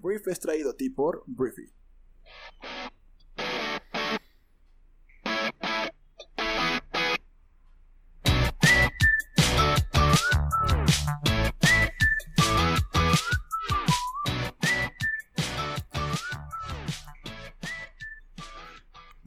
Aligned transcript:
Brief 0.00 0.28
es 0.28 0.38
traído 0.38 0.70
a 0.70 0.76
ti 0.76 0.90
por 0.90 1.24
Briefy. 1.26 1.72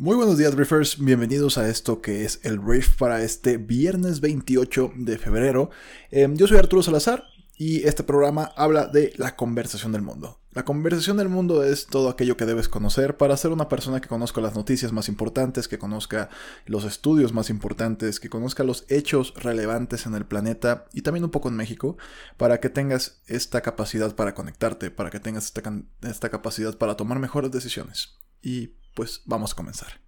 Muy 0.01 0.15
buenos 0.15 0.39
días, 0.39 0.55
Briefers. 0.55 0.97
Bienvenidos 0.97 1.59
a 1.59 1.69
esto 1.69 2.01
que 2.01 2.25
es 2.25 2.39
el 2.41 2.57
Brief 2.57 2.97
para 2.97 3.21
este 3.21 3.57
viernes 3.57 4.19
28 4.19 4.93
de 4.95 5.19
febrero. 5.19 5.69
Em, 6.09 6.35
yo 6.35 6.47
soy 6.47 6.57
Arturo 6.57 6.81
Salazar 6.81 7.23
y 7.61 7.87
este 7.87 8.01
programa 8.01 8.51
habla 8.55 8.87
de 8.87 9.13
la 9.17 9.35
conversación 9.35 9.91
del 9.91 10.01
mundo. 10.01 10.39
La 10.51 10.65
conversación 10.65 11.17
del 11.17 11.29
mundo 11.29 11.63
es 11.63 11.85
todo 11.85 12.09
aquello 12.09 12.35
que 12.35 12.47
debes 12.47 12.67
conocer 12.67 13.17
para 13.17 13.37
ser 13.37 13.51
una 13.51 13.69
persona 13.69 14.01
que 14.01 14.07
conozca 14.07 14.41
las 14.41 14.55
noticias 14.55 14.91
más 14.91 15.07
importantes, 15.07 15.67
que 15.67 15.77
conozca 15.77 16.29
los 16.65 16.85
estudios 16.85 17.33
más 17.33 17.51
importantes, 17.51 18.19
que 18.19 18.31
conozca 18.31 18.63
los 18.63 18.85
hechos 18.89 19.35
relevantes 19.35 20.07
en 20.07 20.15
el 20.15 20.25
planeta 20.25 20.87
y 20.91 21.03
también 21.03 21.23
un 21.23 21.29
poco 21.29 21.49
en 21.49 21.55
México, 21.55 21.97
para 22.35 22.59
que 22.59 22.71
tengas 22.71 23.21
esta 23.27 23.61
capacidad 23.61 24.15
para 24.15 24.33
conectarte, 24.33 24.89
para 24.89 25.11
que 25.11 25.19
tengas 25.19 25.45
esta, 25.45 25.61
esta 26.01 26.29
capacidad 26.29 26.79
para 26.79 26.97
tomar 26.97 27.19
mejores 27.19 27.51
decisiones. 27.51 28.17
Y 28.41 28.71
pues 28.95 29.21
vamos 29.25 29.51
a 29.51 29.55
comenzar. 29.55 30.01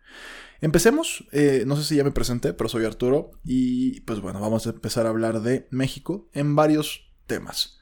Empecemos, 0.60 1.26
eh, 1.32 1.66
no 1.68 1.76
sé 1.76 1.84
si 1.84 1.98
ya 1.98 2.04
me 2.04 2.10
presenté, 2.10 2.54
pero 2.54 2.68
soy 2.68 2.86
Arturo 2.86 3.30
y 3.44 4.02
pues 4.02 4.22
bueno, 4.22 4.40
vamos 4.40 4.66
a 4.66 4.72
empezar 4.72 5.06
a 5.06 5.10
hablar 5.10 5.44
de 5.44 5.68
México 5.70 6.32
en 6.34 6.56
varios 6.56 7.13
temas. 7.26 7.80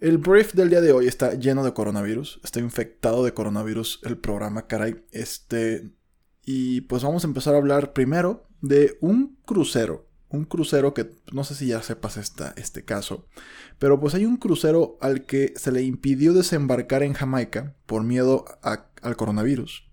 El 0.00 0.18
brief 0.18 0.54
del 0.54 0.70
día 0.70 0.80
de 0.80 0.92
hoy 0.92 1.08
está 1.08 1.34
lleno 1.34 1.64
de 1.64 1.74
coronavirus, 1.74 2.40
está 2.44 2.60
infectado 2.60 3.24
de 3.24 3.34
coronavirus 3.34 4.00
el 4.04 4.16
programa, 4.16 4.66
caray. 4.66 5.04
Este, 5.10 5.90
y 6.44 6.82
pues 6.82 7.02
vamos 7.02 7.24
a 7.24 7.26
empezar 7.26 7.54
a 7.54 7.58
hablar 7.58 7.92
primero 7.92 8.46
de 8.60 8.96
un 9.00 9.36
crucero 9.44 10.08
un 10.30 10.44
crucero 10.44 10.94
que 10.94 11.10
no 11.32 11.44
sé 11.44 11.54
si 11.54 11.68
ya 11.68 11.82
sepas 11.82 12.16
esta, 12.16 12.52
este 12.56 12.84
caso, 12.84 13.26
pero 13.78 13.98
pues 13.98 14.14
hay 14.14 14.26
un 14.26 14.36
crucero 14.36 14.98
al 15.00 15.24
que 15.24 15.54
se 15.56 15.72
le 15.72 15.82
impidió 15.82 16.32
desembarcar 16.32 17.02
en 17.02 17.14
Jamaica 17.14 17.74
por 17.86 18.04
miedo 18.04 18.44
al 18.62 19.16
coronavirus 19.16 19.84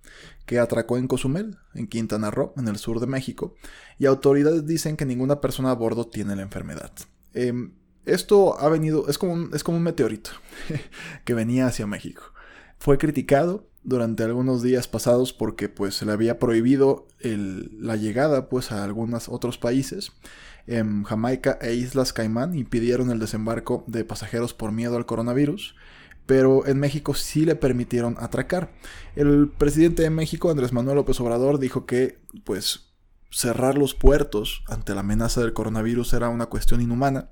que 0.45 0.59
atracó 0.59 0.97
en 0.97 1.07
Cozumel, 1.07 1.57
en 1.73 1.87
Quintana 1.87 2.29
Roo, 2.29 2.53
en 2.55 2.67
el 2.67 2.77
sur 2.77 2.99
de 2.99 3.07
México, 3.07 3.55
y 3.97 4.05
autoridades 4.05 4.67
dicen 4.67 4.95
que 4.95 5.05
ninguna 5.05 5.41
persona 5.41 5.71
a 5.71 5.73
bordo 5.73 6.05
tiene 6.05 6.35
la 6.35 6.43
enfermedad. 6.43 6.91
Em, 7.33 7.73
esto 8.05 8.59
ha 8.59 8.69
venido, 8.69 9.07
es 9.07 9.17
como 9.17 9.33
un, 9.33 9.49
es 9.53 9.63
como 9.63 9.77
un 9.77 9.83
meteorito 9.83 10.31
que 11.25 11.33
venía 11.33 11.67
hacia 11.67 11.87
México. 11.87 12.23
Fue 12.77 12.97
criticado 12.97 13.67
durante 13.83 14.23
algunos 14.23 14.63
días 14.63 14.87
pasados 14.87 15.33
porque 15.33 15.69
pues 15.69 15.95
se 15.95 16.05
le 16.05 16.11
había 16.11 16.39
prohibido 16.39 17.07
la 17.21 17.95
llegada 17.95 18.49
pues 18.49 18.71
a 18.71 18.83
algunos 18.83 19.29
otros 19.29 19.57
países. 19.57 20.11
En 20.67 21.03
Jamaica 21.03 21.59
e 21.61 21.75
Islas 21.75 22.11
Caimán 22.11 22.55
impidieron 22.55 23.11
el 23.11 23.19
desembarco 23.19 23.83
de 23.87 24.03
pasajeros 24.03 24.53
por 24.53 24.71
miedo 24.71 24.97
al 24.97 25.05
coronavirus 25.05 25.75
pero 26.25 26.65
en 26.65 26.79
México 26.79 27.13
sí 27.13 27.45
le 27.45 27.55
permitieron 27.55 28.15
atracar. 28.19 28.71
El 29.15 29.49
presidente 29.49 30.03
de 30.03 30.09
México, 30.09 30.49
Andrés 30.49 30.73
Manuel 30.73 30.95
López 30.95 31.19
Obrador, 31.19 31.59
dijo 31.59 31.85
que 31.85 32.19
pues 32.43 32.93
cerrar 33.29 33.77
los 33.77 33.93
puertos 33.93 34.63
ante 34.67 34.93
la 34.93 35.01
amenaza 35.01 35.41
del 35.41 35.53
coronavirus 35.53 36.13
era 36.13 36.29
una 36.29 36.47
cuestión 36.47 36.81
inhumana 36.81 37.29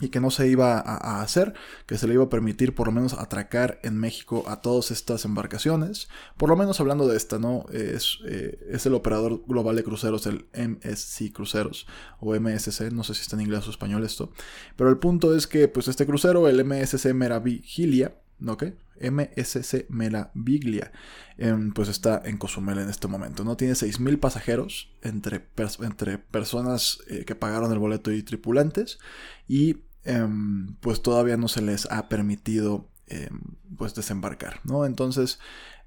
y 0.00 0.10
que 0.10 0.20
no 0.20 0.30
se 0.30 0.48
iba 0.48 0.78
a, 0.78 1.22
hacer, 1.22 1.54
que 1.86 1.98
se 1.98 2.06
le 2.06 2.14
iba 2.14 2.24
a 2.24 2.28
permitir 2.28 2.74
por 2.74 2.86
lo 2.86 2.92
menos 2.92 3.14
atracar 3.14 3.80
en 3.82 3.96
México 3.96 4.44
a 4.46 4.60
todas 4.60 4.90
estas 4.90 5.24
embarcaciones. 5.24 6.08
Por 6.36 6.48
lo 6.48 6.56
menos 6.56 6.78
hablando 6.80 7.08
de 7.08 7.16
esta, 7.16 7.38
¿no? 7.38 7.66
Es, 7.72 8.18
eh, 8.26 8.58
es 8.70 8.86
el 8.86 8.94
operador 8.94 9.42
global 9.46 9.74
de 9.76 9.82
cruceros, 9.82 10.26
el 10.26 10.46
MSC 10.54 11.32
Cruceros, 11.32 11.86
o 12.20 12.38
MSC, 12.38 12.92
no 12.92 13.02
sé 13.02 13.14
si 13.14 13.22
está 13.22 13.36
en 13.36 13.42
inglés 13.42 13.66
o 13.66 13.70
español 13.70 14.04
esto. 14.04 14.32
Pero 14.76 14.90
el 14.90 14.98
punto 14.98 15.34
es 15.34 15.46
que, 15.46 15.66
pues 15.66 15.88
este 15.88 16.06
crucero, 16.06 16.48
el 16.48 16.64
MSC 16.64 17.12
Meravigilia, 17.12 18.14
¿ok? 18.46 18.64
MSC 19.00 19.86
Meraviglia, 19.88 20.92
em, 21.36 21.72
pues 21.72 21.88
está 21.88 22.20
en 22.24 22.36
Cozumel 22.36 22.78
en 22.78 22.88
este 22.88 23.08
momento, 23.08 23.44
¿no? 23.44 23.56
Tiene 23.56 23.74
6.000 23.74 24.18
pasajeros 24.18 24.90
entre, 25.02 25.46
entre 25.80 26.18
personas 26.18 26.98
eh, 27.08 27.24
que 27.24 27.34
pagaron 27.34 27.72
el 27.72 27.78
boleto 27.78 28.12
y 28.12 28.22
tripulantes 28.22 28.98
y 29.46 29.76
Em, 30.08 30.74
pues 30.80 31.02
todavía 31.02 31.36
no 31.36 31.48
se 31.48 31.60
les 31.60 31.84
ha 31.90 32.08
permitido 32.08 32.88
em, 33.08 33.40
pues 33.76 33.94
desembarcar, 33.94 34.60
¿no? 34.64 34.86
Entonces, 34.86 35.38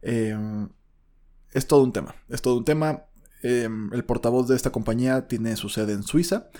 em, 0.03 0.69
es 1.53 1.65
todo 1.65 1.81
un 1.83 1.91
tema, 1.91 2.15
es 2.29 2.41
todo 2.41 2.57
un 2.57 2.65
tema. 2.65 3.05
el 3.43 4.05
portavoz 4.05 4.47
de 4.47 4.55
esta 4.55 4.71
compañía 4.71 5.27
tiene 5.27 5.55
su 5.55 5.67
sede 5.69 5.93
en 5.93 6.03
Suiza 6.03 6.51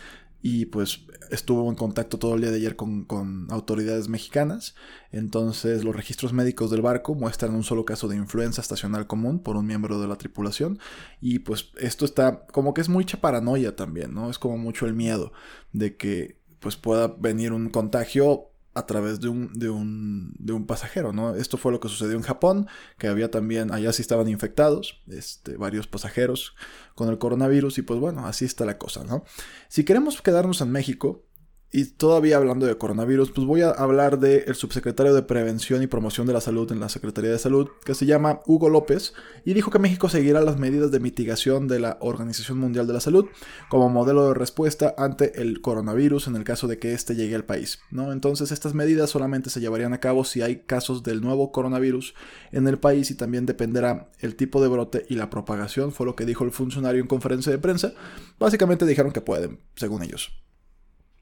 y 0.42 0.66
pues 0.66 1.02
estuvo 1.30 1.70
en 1.70 1.76
contacto 1.76 2.18
todo 2.18 2.34
el 2.34 2.42
día 2.42 2.50
de 2.50 2.58
ayer 2.58 2.76
con, 2.76 3.06
con, 3.06 3.46
autoridades 3.52 4.10
mexicanas. 4.10 4.74
Entonces 5.12 5.84
los 5.84 5.96
registros 5.96 6.34
médicos 6.34 6.72
del 6.72 6.82
barco 6.82 7.14
muestran 7.14 7.54
un 7.54 7.64
solo 7.64 7.86
caso 7.86 8.08
de 8.08 8.16
influenza 8.16 8.62
estacional 8.62 9.06
común 9.06 9.44
por 9.44 9.56
un 9.56 9.68
miembro 9.68 10.02
de 10.02 10.08
la 10.08 10.16
tripulación. 10.16 10.80
Y 11.22 11.40
pues 11.40 11.70
esto 11.80 12.06
está 12.06 12.48
como 12.48 12.74
que 12.74 12.82
es 12.82 12.90
mucha 12.90 13.22
paranoia 13.22 13.76
también, 13.76 14.16
¿no? 14.16 14.32
Es 14.32 14.40
como 14.40 14.58
mucho 14.58 14.88
el 14.88 14.96
miedo 14.96 15.32
de 15.74 15.96
que 15.96 16.41
pues 16.62 16.78
pueda 16.78 17.08
venir 17.08 17.52
un 17.52 17.70
contagio 17.70 18.52
a 18.74 18.86
través 18.86 19.20
de 19.20 19.28
un, 19.28 19.52
de 19.54 19.70
un, 19.70 20.34
de 20.40 20.54
un 20.54 20.66
pasajero, 20.66 21.12
¿no? 21.12 21.36
Esto 21.36 21.58
fue 21.58 21.74
lo 21.74 21.82
que 21.82 21.90
sucedió 21.90 22.16
en 22.16 22.22
Japón, 22.22 22.68
que 22.98 23.08
había 23.08 23.30
también, 23.30 23.74
allá 23.74 23.92
sí 23.92 24.02
estaban 24.02 24.30
infectados, 24.30 25.02
este, 25.10 25.58
varios 25.58 25.88
pasajeros 25.88 26.56
con 26.96 27.10
el 27.10 27.18
coronavirus 27.18 27.80
y 27.80 27.82
pues 27.82 28.00
bueno, 28.00 28.26
así 28.26 28.46
está 28.46 28.64
la 28.64 28.78
cosa, 28.78 29.04
¿no? 29.04 29.26
Si 29.68 29.84
queremos 29.84 30.22
quedarnos 30.22 30.62
en 30.62 30.72
México, 30.72 31.26
y 31.74 31.86
todavía 31.86 32.36
hablando 32.36 32.66
de 32.66 32.78
coronavirus, 32.78 33.32
pues 33.32 33.48
voy 33.48 33.62
a 33.62 33.70
hablar 33.70 34.20
del 34.20 34.54
subsecretario 34.56 35.14
de 35.14 35.24
Prevención 35.24 35.82
y 35.82 35.88
Promoción 35.88 36.28
de 36.28 36.34
la 36.34 36.42
Salud 36.42 36.70
en 36.72 36.82
la 36.82 36.90
Secretaría 36.90 37.32
de 37.32 37.40
Salud, 37.40 37.70
que 37.86 37.96
se 37.96 38.06
llama 38.06 38.42
Hugo 38.46 38.68
López, 38.68 39.14
y 39.46 39.54
dijo 39.54 39.72
que 39.72 39.80
México 39.80 40.09
seguirá 40.09 40.42
las 40.42 40.59
medidas 40.59 40.92
de 40.92 41.00
mitigación 41.00 41.70
de 41.70 41.80
la 41.80 41.98
Organización 42.02 42.58
Mundial 42.58 42.88
de 42.88 42.94
la 42.94 43.00
Salud 43.00 43.28
como 43.70 43.88
modelo 43.88 44.28
de 44.28 44.34
respuesta 44.34 44.94
ante 44.98 45.42
el 45.42 45.62
coronavirus 45.62 46.28
en 46.28 46.36
el 46.36 46.44
caso 46.44 46.68
de 46.68 46.78
que 46.78 46.94
éste 46.94 47.16
llegue 47.16 47.36
al 47.36 47.46
país. 47.46 47.80
¿no? 47.90 48.12
Entonces 48.12 48.52
estas 48.52 48.74
medidas 48.74 49.09
solamente 49.09 49.50
se 49.50 49.62
llevarían 49.62 49.94
a 49.94 50.02
cabo 50.02 50.26
si 50.26 50.42
hay 50.42 50.64
casos 50.64 51.03
del 51.03 51.22
nuevo 51.22 51.53
coronavirus 51.53 52.16
en 52.52 52.68
el 52.68 52.80
país 52.80 53.12
y 53.12 53.16
también 53.16 53.46
dependerá 53.46 54.09
el 54.20 54.36
tipo 54.36 54.62
de 54.62 54.68
brote 54.68 55.06
y 55.08 55.16
la 55.16 55.30
propagación, 55.30 55.94
fue 55.94 56.06
lo 56.06 56.18
que 56.18 56.26
dijo 56.26 56.44
el 56.44 56.52
funcionario 56.52 57.02
en 57.02 57.08
conferencia 57.08 57.52
de 57.52 57.59
prensa. 57.59 57.94
Básicamente 58.40 58.86
dijeron 58.86 59.14
que 59.14 59.22
pueden, 59.22 59.59
según 59.76 60.03
ellos. 60.03 60.34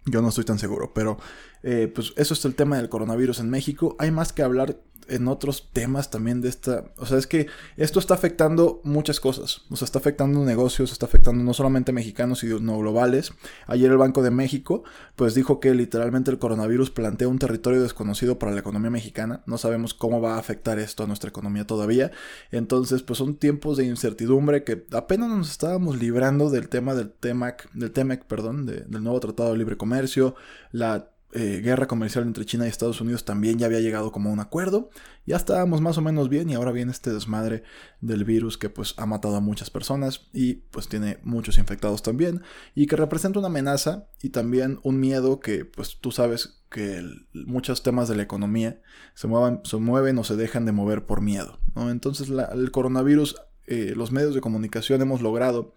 Yo 0.05 0.21
no 0.21 0.29
estoy 0.29 0.45
tan 0.45 0.59
seguro, 0.59 0.93
pero 0.93 1.17
eh, 1.61 1.91
pues 1.93 2.13
eso 2.15 2.33
es 2.33 2.45
el 2.45 2.55
tema 2.55 2.77
del 2.77 2.89
coronavirus 2.89 3.39
en 3.39 3.49
México. 3.49 3.95
Hay 3.99 4.11
más 4.11 4.33
que 4.33 4.43
hablar 4.43 4.81
en 5.07 5.27
otros 5.27 5.69
temas 5.73 6.09
también 6.09 6.41
de 6.41 6.49
esta. 6.49 6.85
O 6.97 7.05
sea, 7.05 7.17
es 7.17 7.27
que 7.27 7.47
esto 7.77 7.99
está 7.99 8.13
afectando 8.13 8.81
muchas 8.83 9.19
cosas. 9.19 9.61
O 9.69 9.75
sea, 9.75 9.85
está 9.85 9.99
afectando 9.99 10.43
negocios, 10.43 10.91
está 10.91 11.05
afectando 11.05 11.43
no 11.43 11.53
solamente 11.53 11.91
mexicanos, 11.91 12.39
sino 12.39 12.77
globales. 12.77 13.33
Ayer 13.67 13.91
el 13.91 13.97
Banco 13.97 14.21
de 14.21 14.31
México, 14.31 14.83
pues 15.15 15.33
dijo 15.35 15.59
que 15.59 15.73
literalmente 15.73 16.31
el 16.31 16.39
coronavirus 16.39 16.91
plantea 16.91 17.27
un 17.27 17.39
territorio 17.39 17.81
desconocido 17.81 18.39
para 18.39 18.51
la 18.51 18.59
economía 18.59 18.89
mexicana. 18.89 19.43
No 19.45 19.57
sabemos 19.57 19.93
cómo 19.93 20.21
va 20.21 20.35
a 20.35 20.39
afectar 20.39 20.79
esto 20.79 21.03
a 21.03 21.07
nuestra 21.07 21.29
economía 21.29 21.65
todavía. 21.65 22.11
Entonces, 22.51 23.03
pues 23.03 23.17
son 23.17 23.35
tiempos 23.35 23.77
de 23.77 23.85
incertidumbre 23.85 24.63
que 24.63 24.85
apenas 24.91 25.29
nos 25.29 25.51
estábamos 25.51 25.99
librando 25.99 26.49
del 26.49 26.69
tema 26.69 26.95
del 26.95 27.11
TEMAC, 27.11 27.71
del 27.73 27.91
TEMEC, 27.91 28.25
perdón, 28.25 28.65
del 28.65 29.03
nuevo 29.03 29.19
Tratado 29.19 29.51
de 29.51 29.57
Libre 29.57 29.77
Comercio, 29.77 30.35
la 30.71 31.09
eh, 31.31 31.61
guerra 31.63 31.87
comercial 31.87 32.23
entre 32.23 32.43
China 32.43 32.65
y 32.65 32.69
Estados 32.69 33.01
Unidos 33.01 33.23
también 33.23 33.59
ya 33.59 33.67
había 33.67 33.81
llegado 33.81 34.11
como 34.11 34.31
un 34.31 34.39
acuerdo. 34.39 34.89
Ya 35.27 35.35
estábamos 35.35 35.79
más 35.79 35.97
o 35.99 36.01
menos 36.01 36.27
bien 36.27 36.49
y 36.49 36.55
ahora 36.55 36.71
viene 36.71 36.91
este 36.91 37.11
desmadre 37.13 37.61
del 38.01 38.23
virus 38.23 38.57
que 38.57 38.69
pues 38.69 38.95
ha 38.97 39.05
matado 39.05 39.35
a 39.35 39.39
muchas 39.39 39.69
personas 39.69 40.27
y 40.33 40.55
pues 40.55 40.87
tiene 40.87 41.19
muchos 41.23 41.59
infectados 41.59 42.01
también 42.01 42.41
y 42.73 42.87
que 42.87 42.95
representa 42.95 43.37
una 43.37 43.47
amenaza 43.47 44.07
y 44.23 44.29
también 44.29 44.79
un 44.81 44.99
miedo 44.99 45.39
que 45.39 45.65
pues 45.65 45.97
tú 46.01 46.11
sabes 46.11 46.63
que 46.71 47.03
muchos 47.33 47.83
temas 47.83 48.09
de 48.09 48.15
la 48.15 48.23
economía 48.23 48.81
se, 49.13 49.27
se 49.63 49.77
mueven 49.77 50.17
o 50.17 50.23
se 50.23 50.35
dejan 50.35 50.65
de 50.65 50.71
mover 50.71 51.05
por 51.05 51.21
miedo. 51.21 51.59
Entonces 51.75 52.29
el 52.29 52.71
coronavirus, 52.71 53.35
eh, 53.67 53.93
los 53.95 54.11
medios 54.11 54.33
de 54.33 54.41
comunicación 54.41 55.01
hemos 55.03 55.21
logrado 55.21 55.75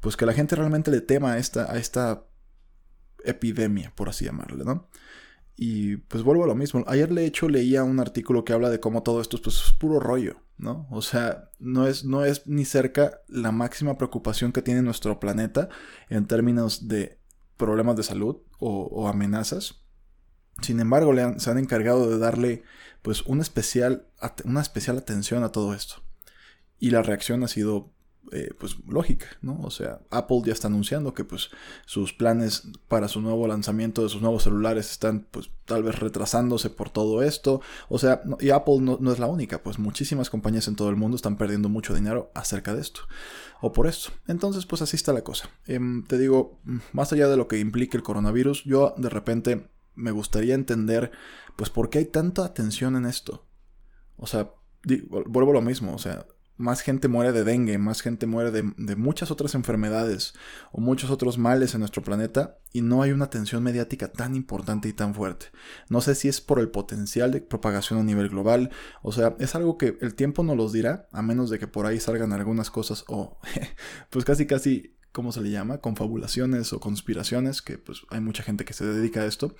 pues 0.00 0.16
que 0.16 0.24
la 0.24 0.32
gente 0.32 0.56
realmente 0.56 0.90
le 0.90 1.02
tema 1.02 1.32
a 1.32 1.38
esta, 1.38 1.70
a 1.70 1.76
esta 1.76 2.24
epidemia, 3.26 3.92
por 3.94 4.08
así 4.08 4.24
llamarle, 4.24 4.64
¿no? 4.64 4.88
Y 5.56 5.96
pues 5.96 6.22
vuelvo 6.22 6.44
a 6.44 6.46
lo 6.46 6.54
mismo. 6.54 6.84
Ayer 6.86 7.12
de 7.12 7.24
hecho 7.24 7.48
leía 7.48 7.82
un 7.82 7.98
artículo 7.98 8.44
que 8.44 8.52
habla 8.52 8.68
de 8.68 8.80
cómo 8.80 9.02
todo 9.02 9.22
esto 9.22 9.40
pues, 9.42 9.56
es 9.56 9.72
puro 9.72 9.98
rollo, 10.00 10.42
¿no? 10.58 10.86
O 10.90 11.00
sea, 11.00 11.50
no 11.58 11.86
es, 11.86 12.04
no 12.04 12.24
es 12.24 12.46
ni 12.46 12.66
cerca 12.66 13.20
la 13.26 13.52
máxima 13.52 13.96
preocupación 13.96 14.52
que 14.52 14.62
tiene 14.62 14.82
nuestro 14.82 15.18
planeta 15.18 15.70
en 16.10 16.26
términos 16.26 16.88
de 16.88 17.18
problemas 17.56 17.96
de 17.96 18.02
salud 18.02 18.36
o, 18.58 19.08
amenazas. 19.08 19.82
Sin 20.60 20.80
embargo, 20.80 21.14
se 21.38 21.50
han 21.50 21.58
encargado 21.58 22.10
de 22.10 22.18
darle 22.18 22.62
pues 23.00 23.24
especial, 23.40 24.08
una 24.44 24.60
especial 24.60 24.98
atención 24.98 25.42
a 25.42 25.52
todo 25.52 25.74
esto. 25.74 26.02
Y 26.78 26.90
la 26.90 27.02
reacción 27.02 27.42
ha 27.44 27.48
sido 27.48 27.94
eh, 28.32 28.50
pues 28.58 28.76
lógica, 28.86 29.26
¿no? 29.42 29.60
O 29.62 29.70
sea, 29.70 30.00
Apple 30.10 30.42
ya 30.44 30.52
está 30.52 30.68
anunciando 30.68 31.14
que 31.14 31.24
pues 31.24 31.50
sus 31.84 32.12
planes 32.12 32.68
para 32.88 33.08
su 33.08 33.20
nuevo 33.20 33.46
lanzamiento 33.46 34.02
de 34.02 34.08
sus 34.08 34.22
nuevos 34.22 34.42
celulares 34.42 34.90
están 34.90 35.26
pues 35.30 35.50
tal 35.64 35.82
vez 35.82 35.98
retrasándose 35.98 36.70
por 36.70 36.90
todo 36.90 37.22
esto. 37.22 37.60
O 37.88 37.98
sea, 37.98 38.22
y 38.40 38.50
Apple 38.50 38.78
no, 38.80 38.98
no, 39.00 39.12
es 39.12 39.18
la 39.18 39.26
única, 39.26 39.62
pues 39.62 39.78
muchísimas 39.78 40.30
compañías 40.30 40.68
en 40.68 40.76
todo 40.76 40.90
el 40.90 40.96
mundo 40.96 41.16
están 41.16 41.36
perdiendo 41.36 41.68
mucho 41.68 41.94
dinero 41.94 42.30
acerca 42.34 42.74
de 42.74 42.80
esto. 42.80 43.02
O 43.60 43.72
por 43.72 43.86
esto. 43.86 44.10
Entonces, 44.26 44.66
pues 44.66 44.82
así 44.82 44.96
está 44.96 45.12
la 45.12 45.22
cosa. 45.22 45.48
Em, 45.66 46.04
te 46.04 46.18
digo, 46.18 46.60
más 46.92 47.12
allá 47.12 47.28
de 47.28 47.36
lo 47.36 47.48
que 47.48 47.58
implique 47.58 47.96
el 47.96 48.02
coronavirus, 48.02 48.64
yo 48.64 48.94
de 48.96 49.08
repente 49.08 49.70
me 49.94 50.10
gustaría 50.10 50.54
entender 50.54 51.10
pues 51.56 51.70
por 51.70 51.90
qué 51.90 51.98
hay 51.98 52.04
tanta 52.04 52.44
atención 52.44 52.96
en 52.96 53.06
esto. 53.06 53.46
O 54.16 54.26
sea, 54.26 54.50
vuelvo 55.08 55.50
a 55.50 55.54
lo 55.54 55.62
mismo, 55.62 55.94
o 55.94 55.98
sea, 55.98 56.26
más 56.56 56.80
gente 56.80 57.08
muere 57.08 57.32
de 57.32 57.44
dengue, 57.44 57.78
más 57.78 58.00
gente 58.00 58.26
muere 58.26 58.50
de, 58.50 58.96
muchas 58.96 59.30
otras 59.30 59.54
enfermedades 59.54 60.34
o 60.72 60.80
muchos 60.80 61.10
otros 61.10 61.38
males 61.38 61.74
en 61.74 61.80
nuestro 61.80 62.02
planeta 62.02 62.58
y 62.72 62.80
no 62.80 63.02
hay 63.02 63.12
una 63.12 63.26
atención 63.26 63.62
mediática 63.62 64.08
tan 64.08 64.34
importante 64.34 64.88
y 64.88 64.92
tan 64.92 65.14
fuerte. 65.14 65.46
No 65.88 66.00
sé 66.00 66.14
si 66.14 66.28
es 66.28 66.40
por 66.40 66.58
el 66.58 66.68
potencial 66.68 67.30
de 67.30 67.40
propagación 67.40 67.98
a 67.98 68.04
nivel 68.04 68.28
global, 68.28 68.70
o 69.02 69.12
sea, 69.12 69.36
es 69.38 69.54
algo 69.54 69.76
que 69.78 69.98
el 70.00 70.14
tiempo 70.14 70.42
no 70.42 70.54
los 70.54 70.72
dirá, 70.72 71.08
a 71.12 71.22
menos 71.22 71.50
de 71.50 71.58
que 71.58 71.66
por 71.66 71.86
ahí 71.86 72.00
salgan 72.00 72.32
algunas 72.32 72.70
cosas 72.70 73.04
o 73.08 73.38
pues 74.10 74.24
casi 74.24 74.46
casi 74.46 74.95
¿cómo 75.16 75.32
se 75.32 75.40
le 75.40 75.50
llama? 75.50 75.78
Confabulaciones 75.78 76.74
o 76.74 76.78
conspiraciones, 76.78 77.62
que 77.62 77.78
pues 77.78 78.02
hay 78.10 78.20
mucha 78.20 78.42
gente 78.42 78.66
que 78.66 78.74
se 78.74 78.84
dedica 78.84 79.22
a 79.22 79.24
esto. 79.24 79.54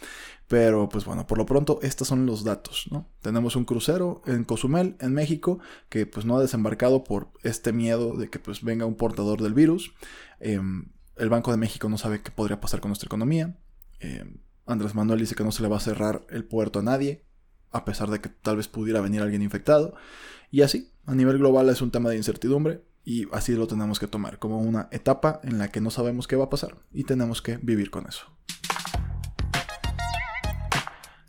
Pero 0.49 0.91
pues 0.91 1.07
bueno, 1.07 1.27
por 1.27 1.39
lo 1.39 1.47
pronto 1.47 1.79
estos 1.81 2.09
son 2.09 2.27
los 2.27 2.45
datos, 2.45 2.89
¿no? 2.91 3.09
Tenemos 3.23 3.57
un 3.57 3.65
crucero 3.65 4.21
en 4.27 4.45
Cozumel, 4.45 4.97
en 5.01 5.15
México, 5.15 5.59
que 5.89 6.05
pues 6.05 6.27
no 6.27 6.37
ha 6.37 6.43
desembarcado 6.43 7.05
por 7.05 7.31
este 7.43 7.73
miedo 7.73 8.19
de 8.19 8.29
que 8.29 8.39
pues 8.39 8.63
venga 8.63 8.85
un 8.85 8.97
portador 8.97 9.41
del 9.41 9.55
virus. 9.55 9.95
Em, 10.41 10.93
el 11.17 11.31
Banco 11.31 11.53
de 11.53 11.57
México 11.57 11.89
no 11.89 11.97
sabe 11.97 12.21
qué 12.21 12.31
podría 12.31 12.61
pasar 12.61 12.81
con 12.81 12.91
nuestra 12.91 13.07
economía. 13.07 13.57
Em, 13.99 14.43
Andrés 14.67 14.95
Manuel 14.95 15.21
dice 15.21 15.37
que 15.37 15.45
no 15.45 15.53
se 15.53 15.63
le 15.63 15.71
va 15.71 15.79
a 15.79 15.81
cerrar 15.81 16.27
el 16.29 16.45
puerto 16.45 16.81
a 16.81 16.83
nadie, 16.83 17.25
a 17.71 17.87
pesar 17.87 18.11
de 18.11 18.21
que 18.21 18.29
tal 18.29 18.59
vez 18.59 18.69
pudiera 18.69 19.01
venir 19.01 19.23
alguien 19.23 19.41
infectado. 19.41 19.95
Y 20.51 20.61
así, 20.61 20.93
a 21.07 21.15
nivel 21.15 21.39
global 21.39 21.71
es 21.71 21.81
un 21.81 21.91
tema 21.91 22.11
de 22.11 22.19
incertidumbre 22.19 22.83
y 23.07 23.29
así 23.33 23.53
lo 23.53 23.69
tenemos 23.69 24.01
que 24.01 24.09
tomar 24.09 24.39
como 24.41 24.59
una 24.59 24.89
etapa 24.91 25.41
en 25.45 25.59
la 25.59 25.69
que 25.69 25.81
no 25.81 25.91
sabemos 25.91 26.27
qué 26.27 26.35
va 26.35 26.47
a 26.47 26.51
pasar 26.51 26.77
y 26.93 27.05
tenemos 27.05 27.41
que 27.41 27.57
vivir 27.57 27.89
con 27.89 28.07
eso. 28.07 28.27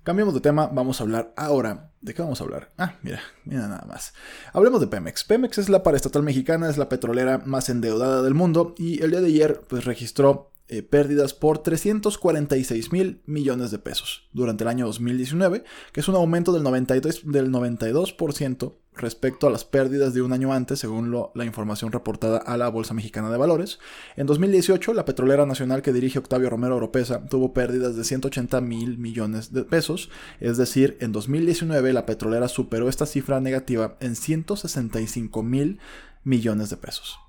Cambiamos 0.04 0.34
de 0.34 0.42
tema, 0.42 0.68
vamos 0.68 1.00
a 1.00 1.04
hablar 1.04 1.34
ahora. 1.36 1.92
¿De 2.02 2.14
qué 2.14 2.22
vamos 2.22 2.42
a 2.42 2.46
hablar? 2.46 2.72
Ah, 2.78 2.96
mira, 3.04 3.20
mira 3.44 3.68
nada 3.68 3.86
más. 3.86 4.14
Hablemos 4.54 4.80
de 4.80 4.88
Pemex. 4.88 5.24
Pemex 5.26 5.58
es 5.58 5.70
la 5.70 5.84
paraestatal 5.84 6.24
mexicana, 6.24 6.70
es 6.70 6.78
la 6.78 6.90
petrolera 6.90 7.44
más 7.46 7.70
endeudada 7.70 8.24
del 8.24 8.34
mundo 8.34 8.74
y 8.78 9.04
el 9.04 9.12
día 9.12 9.22
de 9.22 9.28
ayer 9.28 9.62
pues 9.68 9.86
registró 9.86 10.52
eh, 10.70 10.82
pérdidas 10.82 11.34
por 11.34 11.60
346 11.60 12.92
mil 12.92 13.22
millones 13.26 13.70
de 13.70 13.80
pesos 13.80 14.28
durante 14.34 14.64
el 14.64 14.70
año 14.70 14.86
2019, 14.88 15.64
que 15.92 16.00
es 16.00 16.08
un 16.08 16.16
aumento 16.16 16.54
del 16.54 16.64
92%, 16.64 17.24
del 17.24 17.52
92% 17.52 18.76
respecto 18.98 19.48
a 19.48 19.50
las 19.50 19.66
pérdidas 19.66 20.14
de 20.14 20.22
un 20.22 20.34
año 20.34 20.54
antes, 20.54 20.80
según 20.80 21.16
la 21.34 21.46
información 21.46 21.92
reportada 21.92 22.38
a 22.38 22.58
la 22.58 22.70
Bolsa 22.70 22.94
Mexicana 22.94 23.30
de 23.30 23.38
Valores. 23.38 23.80
En 24.16 24.28
2018, 24.28 24.94
la 24.94 25.06
petrolera 25.06 25.46
nacional 25.46 25.82
que 25.82 25.94
dirige 25.94 26.20
Octavio 26.20 26.50
Romero 26.50 26.76
Oropesa 26.76 27.26
tuvo 27.26 27.54
pérdidas 27.54 27.96
de 27.96 28.04
180 28.04 28.62
mil 28.62 28.98
millones 28.98 29.54
de 29.54 29.64
pesos, 29.64 30.10
es 30.40 30.58
decir, 30.58 30.98
en 31.02 31.12
2019 31.12 31.94
la 31.94 32.06
petrolera 32.06 32.48
superó 32.48 32.90
esta 32.90 33.06
cifra 33.06 33.40
negativa 33.40 33.98
en 34.00 34.16
165 34.16 35.44
mil 35.44 35.80
millones 36.24 36.70
de 36.70 36.78
pesos. 36.78 37.20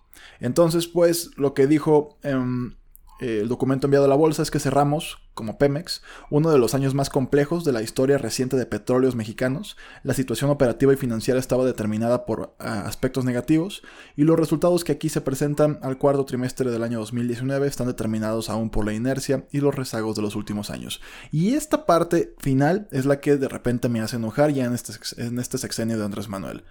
Entonces, 0.41 0.87
pues, 0.87 1.31
lo 1.37 1.55
que 1.55 1.67
dijo 1.67 2.19
em, 2.23 2.75
eh, 3.21 3.41
el 3.43 3.49
documento 3.49 3.87
enviado 3.87 4.05
a 4.05 4.09
la 4.09 4.15
bolsa 4.15 4.43
es 4.43 4.51
que 4.51 4.61
cerramos, 4.61 5.19
como 5.35 5.59
Pemex, 5.59 6.03
uno 6.31 6.51
de 6.51 6.59
los 6.59 6.75
años 6.75 6.95
más 6.95 7.11
complejos 7.11 7.65
de 7.65 7.73
la 7.73 7.83
historia 7.83 8.17
reciente 8.17 8.57
de 8.57 8.67
petróleos 8.67 9.17
mexicanos. 9.17 9.77
La 10.05 10.15
situación 10.15 10.51
operativa 10.51 10.93
y 10.93 10.97
financiera 10.97 11.41
estaba 11.41 11.65
determinada 11.65 12.27
por 12.27 12.55
ah, 12.61 12.85
aspectos 12.87 13.25
negativos 13.25 13.83
y 14.17 14.23
los 14.23 14.39
resultados 14.39 14.85
que 14.85 14.93
aquí 14.93 15.09
se 15.09 15.21
presentan 15.21 15.81
al 15.83 15.99
cuarto 15.99 16.25
trimestre 16.25 16.71
del 16.71 16.85
año 16.85 17.01
2019 17.01 17.67
están 17.67 17.89
determinados 17.89 18.51
aún 18.51 18.71
por 18.71 18.87
la 18.87 18.95
inercia 18.95 19.47
y 19.51 19.61
los 19.61 19.75
rezagos 19.75 20.15
de 20.15 20.23
los 20.23 20.37
últimos 20.37 20.71
años. 20.71 21.01
Y 21.33 21.55
esta 21.55 21.87
parte 21.87 22.35
final 22.39 22.89
es 22.93 23.05
la 23.05 23.21
que 23.21 23.37
de 23.37 23.49
repente 23.49 23.89
me 23.89 24.01
hace 24.01 24.17
enojar 24.17 24.53
ya 24.53 24.65
en 24.65 24.75
este, 24.75 24.93
este 25.17 25.59
sexenio 25.59 25.99
de 25.99 26.05
Andrés 26.05 26.29
Manuel. 26.29 26.65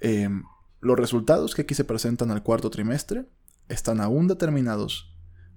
Em, 0.00 0.42
los 0.80 0.98
resultados 0.98 1.54
que 1.54 1.62
aquí 1.62 1.74
se 1.74 1.84
presentan 1.84 2.30
al 2.32 2.42
cuarto 2.42 2.70
trimestre 2.70 3.26
están 3.68 4.00
aún 4.00 4.28
determinados 4.28 5.15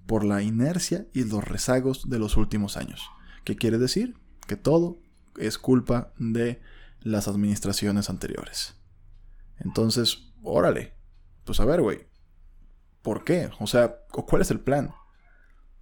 por 0.10 0.26
la 0.26 0.42
inercia 0.42 1.06
y 1.14 1.24
los 1.24 1.44
rezagos 1.44 2.10
de 2.10 2.18
los 2.18 2.36
últimos 2.36 2.78
años. 2.78 3.12
¿Qué 3.44 3.56
quiere 3.56 3.78
decir? 3.78 4.16
Que 4.48 4.56
todo 4.56 4.98
es 5.38 5.60
culpa 5.60 6.14
de 6.18 6.64
las 7.00 7.28
administraciones 7.28 8.10
anteriores. 8.10 8.74
Entonces, 9.60 10.32
órale, 10.42 10.96
pues 11.44 11.60
a 11.60 11.66
ver, 11.66 11.84
güey, 11.84 12.08
¿por 13.04 13.24
qué? 13.24 13.52
O 13.60 13.68
sea, 13.68 13.98
¿cuál 14.10 14.42
es 14.42 14.50
el 14.50 14.60
plan? 14.60 14.96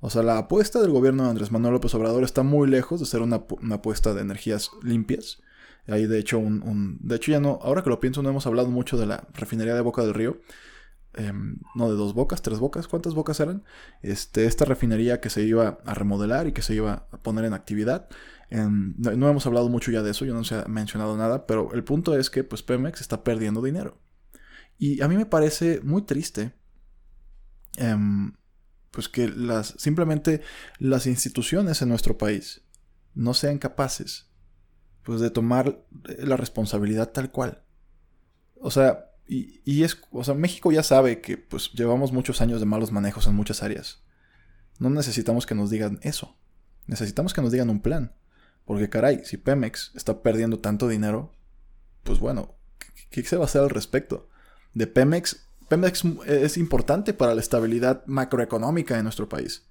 O 0.01 0.09
sea, 0.09 0.23
la 0.23 0.39
apuesta 0.39 0.81
del 0.81 0.91
gobierno 0.91 1.23
de 1.23 1.29
Andrés 1.29 1.53
Manuel 1.53 1.75
López 1.75 1.95
Obrador 1.95 2.25
está 2.25 2.43
muy 2.43 2.67
lejos 2.67 2.99
de 2.99 3.05
ser 3.05 3.21
una, 3.21 3.45
apuesta 3.71 4.13
de 4.13 4.19
energías 4.19 4.71
limpias. 4.83 5.41
Hay 5.87 6.05
de 6.05 6.19
hecho 6.19 6.37
un, 6.37 6.63
un, 6.63 6.97
De 6.99 7.15
hecho 7.15 7.31
ya 7.31 7.39
no... 7.39 7.59
Ahora 7.61 7.81
que 7.81 7.89
lo 7.89 8.01
pienso 8.01 8.21
no 8.21 8.29
hemos 8.29 8.45
hablado 8.45 8.69
mucho 8.71 8.97
de 8.97 9.05
la 9.05 9.25
refinería 9.35 9.73
de 9.73 9.79
Boca 9.79 10.01
del 10.01 10.13
Río. 10.13 10.41
Em, 11.17 11.57
no 11.73 11.89
de 11.89 11.95
dos 11.95 12.13
bocas, 12.13 12.43
tres 12.43 12.59
bocas, 12.59 12.87
¿cuántas 12.87 13.15
bocas 13.15 13.39
eran? 13.39 13.63
Este, 14.03 14.45
esta 14.45 14.65
refinería 14.65 15.19
que 15.19 15.31
se 15.31 15.41
iba 15.41 15.79
a 15.83 15.95
remodelar 15.95 16.45
y 16.45 16.51
que 16.51 16.61
se 16.61 16.75
iba 16.75 17.07
a 17.11 17.17
poner 17.17 17.43
en 17.45 17.55
actividad. 17.55 18.07
Em, 18.51 18.93
no, 18.99 19.27
hemos 19.27 19.47
hablado 19.47 19.67
mucho 19.67 19.89
ya 19.89 20.03
de 20.03 20.11
eso, 20.11 20.25
yo 20.25 20.35
no 20.35 20.43
se 20.43 20.53
ha 20.53 20.65
mencionado 20.65 21.17
nada, 21.17 21.47
pero 21.47 21.73
el 21.73 21.83
punto 21.83 22.15
es 22.15 22.29
que 22.29 22.43
pues 22.43 22.61
Pemex 22.61 23.01
está 23.01 23.23
perdiendo 23.23 23.63
dinero. 23.63 23.99
Y 24.77 25.01
a 25.01 25.07
mí 25.07 25.17
me 25.17 25.25
parece 25.25 25.81
muy 25.81 26.03
triste 26.03 26.53
em, 27.77 28.33
pues 28.91 29.09
que 29.09 29.27
las, 29.27 29.73
simplemente 29.79 30.41
las 30.77 31.07
instituciones 31.07 31.81
en 31.81 31.89
nuestro 31.89 32.19
país 32.19 32.61
no 33.15 33.33
sean 33.33 33.57
capaces 33.57 34.29
pues 35.01 35.19
de 35.19 35.31
tomar 35.31 35.83
la 36.19 36.37
responsabilidad 36.37 37.09
tal 37.11 37.31
cual. 37.31 37.63
O 38.59 38.69
sea, 38.69 39.06
y, 39.27 39.83
es, 39.83 39.97
o 40.11 40.23
sea, 40.23 40.33
México 40.33 40.71
ya 40.71 40.83
sabe 40.83 41.19
que 41.19 41.37
pues 41.37 41.71
llevamos 41.73 42.13
muchos 42.13 42.39
años 42.41 42.61
de 42.61 42.65
malos 42.65 42.91
manejos 42.91 43.27
en 43.27 43.35
muchas 43.35 43.61
áreas. 43.61 44.01
No 44.79 44.89
necesitamos 44.89 45.45
que 45.45 45.55
nos 45.55 45.69
digan 45.69 45.99
eso. 46.01 46.37
Necesitamos 46.85 47.33
que 47.33 47.41
nos 47.41 47.51
digan 47.51 47.69
un 47.69 47.81
plan. 47.81 48.13
Porque 48.63 48.89
caray, 48.89 49.21
si 49.25 49.37
Pemex 49.37 49.91
está 49.95 50.21
perdiendo 50.21 50.59
tanto 50.59 50.87
dinero, 50.87 51.33
pues 52.03 52.19
bueno, 52.19 52.55
¿qué, 53.09 53.23
se 53.23 53.35
va 53.35 53.43
a 53.43 53.45
hacer 53.47 53.61
al 53.61 53.69
respecto? 53.69 54.29
De 54.73 54.87
Pemex, 54.87 55.47
Pemex 55.67 56.03
es 56.25 56.57
importante 56.57 57.13
para 57.13 57.35
la 57.35 57.41
estabilidad 57.41 58.05
macroeconómica 58.05 58.95
de 58.95 59.03
nuestro 59.03 59.27
país. 59.27 59.65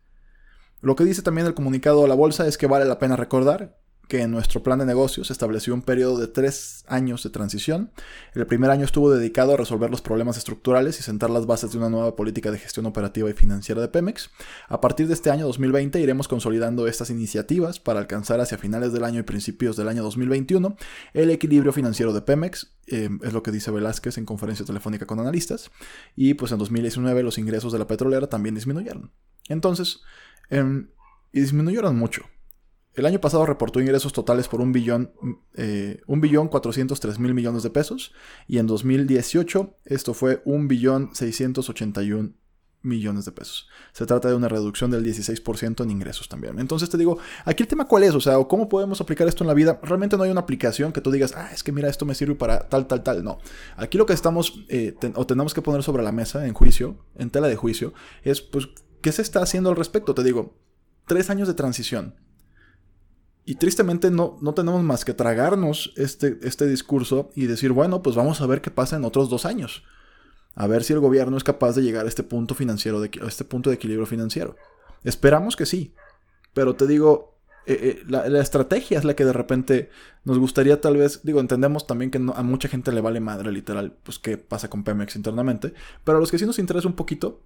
Lo 0.82 0.96
que 0.96 1.04
dice 1.04 1.22
también 1.22 1.46
el 1.46 1.54
comunicado 1.54 2.04
a 2.04 2.08
la 2.08 2.14
bolsa 2.14 2.46
es 2.46 2.58
que 2.58 2.66
vale 2.66 2.84
la 2.84 2.98
pena 2.98 3.16
recordar 3.16 3.78
que 4.08 4.22
en 4.22 4.30
nuestro 4.30 4.62
plan 4.62 4.78
de 4.78 4.86
negocios 4.86 5.30
estableció 5.30 5.74
un 5.74 5.82
periodo 5.82 6.18
de 6.18 6.28
tres 6.28 6.84
años 6.86 7.22
de 7.22 7.30
transición. 7.30 7.90
El 8.34 8.46
primer 8.46 8.70
año 8.70 8.84
estuvo 8.84 9.10
dedicado 9.10 9.54
a 9.54 9.56
resolver 9.56 9.90
los 9.90 10.02
problemas 10.02 10.36
estructurales 10.36 10.98
y 11.00 11.02
sentar 11.02 11.30
las 11.30 11.46
bases 11.46 11.72
de 11.72 11.78
una 11.78 11.90
nueva 11.90 12.14
política 12.16 12.50
de 12.50 12.58
gestión 12.58 12.86
operativa 12.86 13.28
y 13.28 13.32
financiera 13.32 13.80
de 13.80 13.88
Pemex. 13.88 14.30
A 14.68 14.80
partir 14.80 15.08
de 15.08 15.14
este 15.14 15.30
año 15.30 15.46
2020 15.46 16.00
iremos 16.00 16.28
consolidando 16.28 16.86
estas 16.86 17.10
iniciativas 17.10 17.80
para 17.80 18.00
alcanzar 18.00 18.40
hacia 18.40 18.58
finales 18.58 18.92
del 18.92 19.04
año 19.04 19.20
y 19.20 19.24
principios 19.24 19.76
del 19.76 19.88
año 19.88 20.02
2021 20.02 20.76
el 21.14 21.30
equilibrio 21.30 21.72
financiero 21.72 22.12
de 22.12 22.22
Pemex, 22.22 22.76
eh, 22.86 23.08
es 23.22 23.32
lo 23.32 23.42
que 23.42 23.50
dice 23.50 23.70
Velázquez 23.70 24.18
en 24.18 24.24
conferencia 24.24 24.64
telefónica 24.64 25.06
con 25.06 25.18
analistas, 25.18 25.70
y 26.14 26.34
pues 26.34 26.52
en 26.52 26.58
2019 26.58 27.22
los 27.22 27.38
ingresos 27.38 27.72
de 27.72 27.78
la 27.78 27.86
petrolera 27.86 28.28
también 28.28 28.54
disminuyeron. 28.54 29.12
Entonces, 29.48 30.00
em, 30.50 30.88
y 31.32 31.40
disminuyeron 31.40 31.96
mucho. 31.96 32.22
El 32.96 33.04
año 33.04 33.20
pasado 33.20 33.44
reportó 33.44 33.78
ingresos 33.78 34.14
totales 34.14 34.48
por 34.48 34.62
un 34.62 34.72
billón, 34.72 35.12
eh, 35.54 36.00
un 36.06 36.22
billón 36.22 36.48
403 36.48 37.18
mil 37.18 37.34
millones 37.34 37.62
de 37.62 37.68
pesos 37.68 38.14
y 38.48 38.56
en 38.56 38.66
2018 38.66 39.76
esto 39.84 40.14
fue 40.14 40.40
un 40.46 40.66
billón 40.66 41.10
681 41.12 42.32
millones 42.80 43.26
de 43.26 43.32
pesos. 43.32 43.68
Se 43.92 44.06
trata 44.06 44.30
de 44.30 44.34
una 44.34 44.48
reducción 44.48 44.90
del 44.90 45.04
16% 45.04 45.82
en 45.82 45.90
ingresos 45.90 46.30
también. 46.30 46.58
Entonces 46.58 46.88
te 46.88 46.96
digo, 46.96 47.18
aquí 47.44 47.64
el 47.64 47.68
tema 47.68 47.86
cuál 47.86 48.04
es, 48.04 48.14
o 48.14 48.20
sea, 48.20 48.42
cómo 48.48 48.66
podemos 48.66 48.98
aplicar 49.02 49.28
esto 49.28 49.44
en 49.44 49.48
la 49.48 49.54
vida. 49.54 49.78
Realmente 49.82 50.16
no 50.16 50.22
hay 50.22 50.30
una 50.30 50.40
aplicación 50.40 50.92
que 50.92 51.02
tú 51.02 51.10
digas, 51.10 51.34
ah, 51.36 51.50
es 51.52 51.62
que 51.62 51.72
mira, 51.72 51.90
esto 51.90 52.06
me 52.06 52.14
sirve 52.14 52.34
para 52.34 52.66
tal, 52.70 52.86
tal, 52.86 53.02
tal. 53.02 53.22
No. 53.22 53.40
Aquí 53.76 53.98
lo 53.98 54.06
que 54.06 54.14
estamos 54.14 54.64
eh, 54.70 54.94
o 55.16 55.26
tenemos 55.26 55.52
que 55.52 55.60
poner 55.60 55.82
sobre 55.82 56.02
la 56.02 56.12
mesa 56.12 56.46
en 56.46 56.54
juicio, 56.54 57.04
en 57.14 57.28
tela 57.28 57.48
de 57.48 57.56
juicio, 57.56 57.92
es 58.22 58.40
pues, 58.40 58.68
¿qué 59.02 59.12
se 59.12 59.20
está 59.20 59.42
haciendo 59.42 59.68
al 59.68 59.76
respecto? 59.76 60.14
Te 60.14 60.22
digo, 60.22 60.54
tres 61.06 61.28
años 61.28 61.46
de 61.46 61.52
transición 61.52 62.14
Y 63.48 63.54
tristemente 63.54 64.10
no, 64.10 64.36
no 64.42 64.54
tenemos 64.54 64.82
más 64.82 65.04
que 65.04 65.14
tragarnos 65.14 65.92
este, 65.96 66.38
este 66.42 66.66
discurso 66.66 67.30
y 67.36 67.46
decir, 67.46 67.70
bueno, 67.70 68.02
pues 68.02 68.16
vamos 68.16 68.40
a 68.40 68.46
ver 68.46 68.60
qué 68.60 68.72
pasa 68.72 68.96
en 68.96 69.04
otros 69.04 69.30
dos 69.30 69.46
años. 69.46 69.84
A 70.56 70.66
ver 70.66 70.82
si 70.82 70.92
el 70.92 70.98
gobierno 70.98 71.36
es 71.36 71.44
capaz 71.44 71.76
de 71.76 71.82
llegar 71.82 72.06
a 72.06 72.08
este 72.08 72.24
punto 72.24 72.56
financiero, 72.56 73.00
de, 73.00 73.08
este 73.26 73.44
punto 73.44 73.70
de 73.70 73.76
equilibrio 73.76 74.04
financiero. 74.04 74.56
Esperamos 75.04 75.54
que 75.54 75.64
sí. 75.64 75.94
Pero 76.54 76.74
te 76.74 76.88
digo, 76.88 77.38
eh, 77.66 78.00
eh, 78.00 78.04
la, 78.08 78.40
estrategia 78.40 78.98
es 78.98 79.04
la 79.04 79.14
que 79.14 79.24
de 79.24 79.32
repente 79.32 79.90
nos 80.24 80.38
gustaría 80.38 80.80
tal 80.80 80.96
vez, 80.96 81.20
digo, 81.22 81.38
entendemos 81.38 81.86
también 81.86 82.10
que 82.10 82.18
a 82.18 82.42
mucha 82.42 82.68
gente 82.68 82.90
le 82.90 83.00
vale 83.00 83.20
madre 83.20 83.52
literal, 83.52 83.96
pues 84.02 84.18
qué 84.18 84.38
pasa 84.38 84.70
con 84.70 84.82
Pemex 84.82 85.14
internamente, 85.14 85.72
pero 86.02 86.18
a 86.18 86.20
los 86.20 86.30
que 86.30 86.38
sí 86.38 86.46
nos 86.46 86.58
interesa 86.58 86.88
un 86.88 86.96
poquito, 86.96 87.42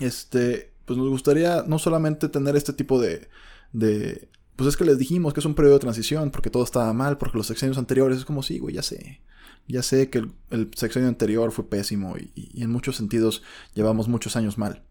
este, 0.00 0.72
pues 0.86 0.98
nos 0.98 1.08
gustaría 1.08 1.62
no 1.66 1.78
solamente 1.78 2.28
tener 2.28 2.56
este 2.56 2.72
tipo 2.72 3.00
de, 3.00 3.28
de 3.72 4.28
pues 4.56 4.68
es 4.68 4.76
que 4.76 4.84
les 4.84 4.98
dijimos 4.98 5.34
que 5.34 5.40
es 5.40 5.46
un 5.46 5.54
periodo 5.54 5.74
de 5.74 5.80
transición 5.80 6.30
porque 6.30 6.50
todo 6.50 6.62
estaba 6.62 6.92
mal, 6.92 7.18
porque 7.18 7.38
los 7.38 7.46
sexenios 7.46 7.78
anteriores 7.78 8.18
es 8.18 8.24
como 8.24 8.42
sí, 8.42 8.58
güey, 8.58 8.74
ya 8.74 8.82
sé. 8.82 9.20
Ya 9.66 9.82
sé 9.82 10.10
que 10.10 10.18
el, 10.50 10.70
sexenio 10.76 11.08
anterior 11.08 11.50
fue 11.50 11.68
pésimo 11.68 12.16
y, 12.18 12.62
en 12.62 12.70
muchos 12.70 12.96
sentidos 12.96 13.42
llevamos 13.74 14.08
muchos 14.08 14.36
años 14.36 14.58
mal. 14.58 14.84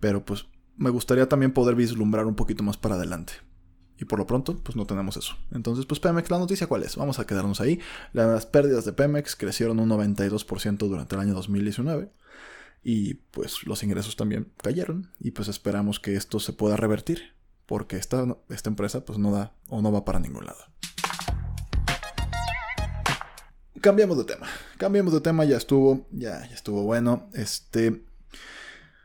Pero 0.00 0.24
pues 0.24 0.46
me 0.76 0.90
gustaría 0.90 1.28
también 1.28 1.52
poder 1.52 1.74
vislumbrar 1.74 2.26
un 2.26 2.36
poquito 2.36 2.62
más 2.62 2.76
para 2.76 2.94
adelante. 2.94 3.34
Y 3.98 4.06
por 4.06 4.18
lo 4.18 4.26
pronto, 4.26 4.56
pues 4.62 4.76
no 4.76 4.86
tenemos 4.86 5.16
eso. 5.16 5.36
Entonces, 5.52 5.86
pues 5.86 6.00
Pemex, 6.00 6.30
la 6.30 6.38
noticia 6.38 6.66
cuál 6.66 6.82
es? 6.82 6.96
Vamos 6.96 7.18
a 7.18 7.26
quedarnos 7.26 7.60
ahí. 7.60 7.80
Las 8.12 8.46
pérdidas 8.46 8.84
de 8.84 8.92
Pemex 8.92 9.36
crecieron 9.36 9.78
un 9.78 9.88
92% 9.88 10.78
durante 10.88 11.14
el 11.14 11.20
año 11.20 11.34
2019. 11.34 12.10
Y 12.82 13.14
pues 13.14 13.64
los 13.66 13.82
ingresos 13.84 14.16
también 14.16 14.52
cayeron. 14.62 15.10
Y 15.20 15.30
pues 15.30 15.48
esperamos 15.48 16.00
que 16.00 16.16
esto 16.16 16.40
se 16.40 16.52
pueda 16.52 16.76
revertir 16.76 17.34
porque 17.66 17.96
esta, 17.96 18.36
esta 18.48 18.70
empresa 18.70 19.04
pues 19.04 19.18
no 19.18 19.32
da 19.32 19.54
o 19.68 19.82
no 19.82 19.92
va 19.92 20.04
para 20.04 20.20
ningún 20.20 20.46
lado. 20.46 20.64
Cambiamos 23.80 24.16
de 24.16 24.24
tema. 24.24 24.46
Cambiamos 24.78 25.12
de 25.12 25.20
tema, 25.20 25.44
ya 25.44 25.56
estuvo, 25.56 26.06
ya, 26.10 26.46
ya 26.48 26.54
estuvo 26.54 26.84
bueno. 26.84 27.28
Este. 27.34 28.04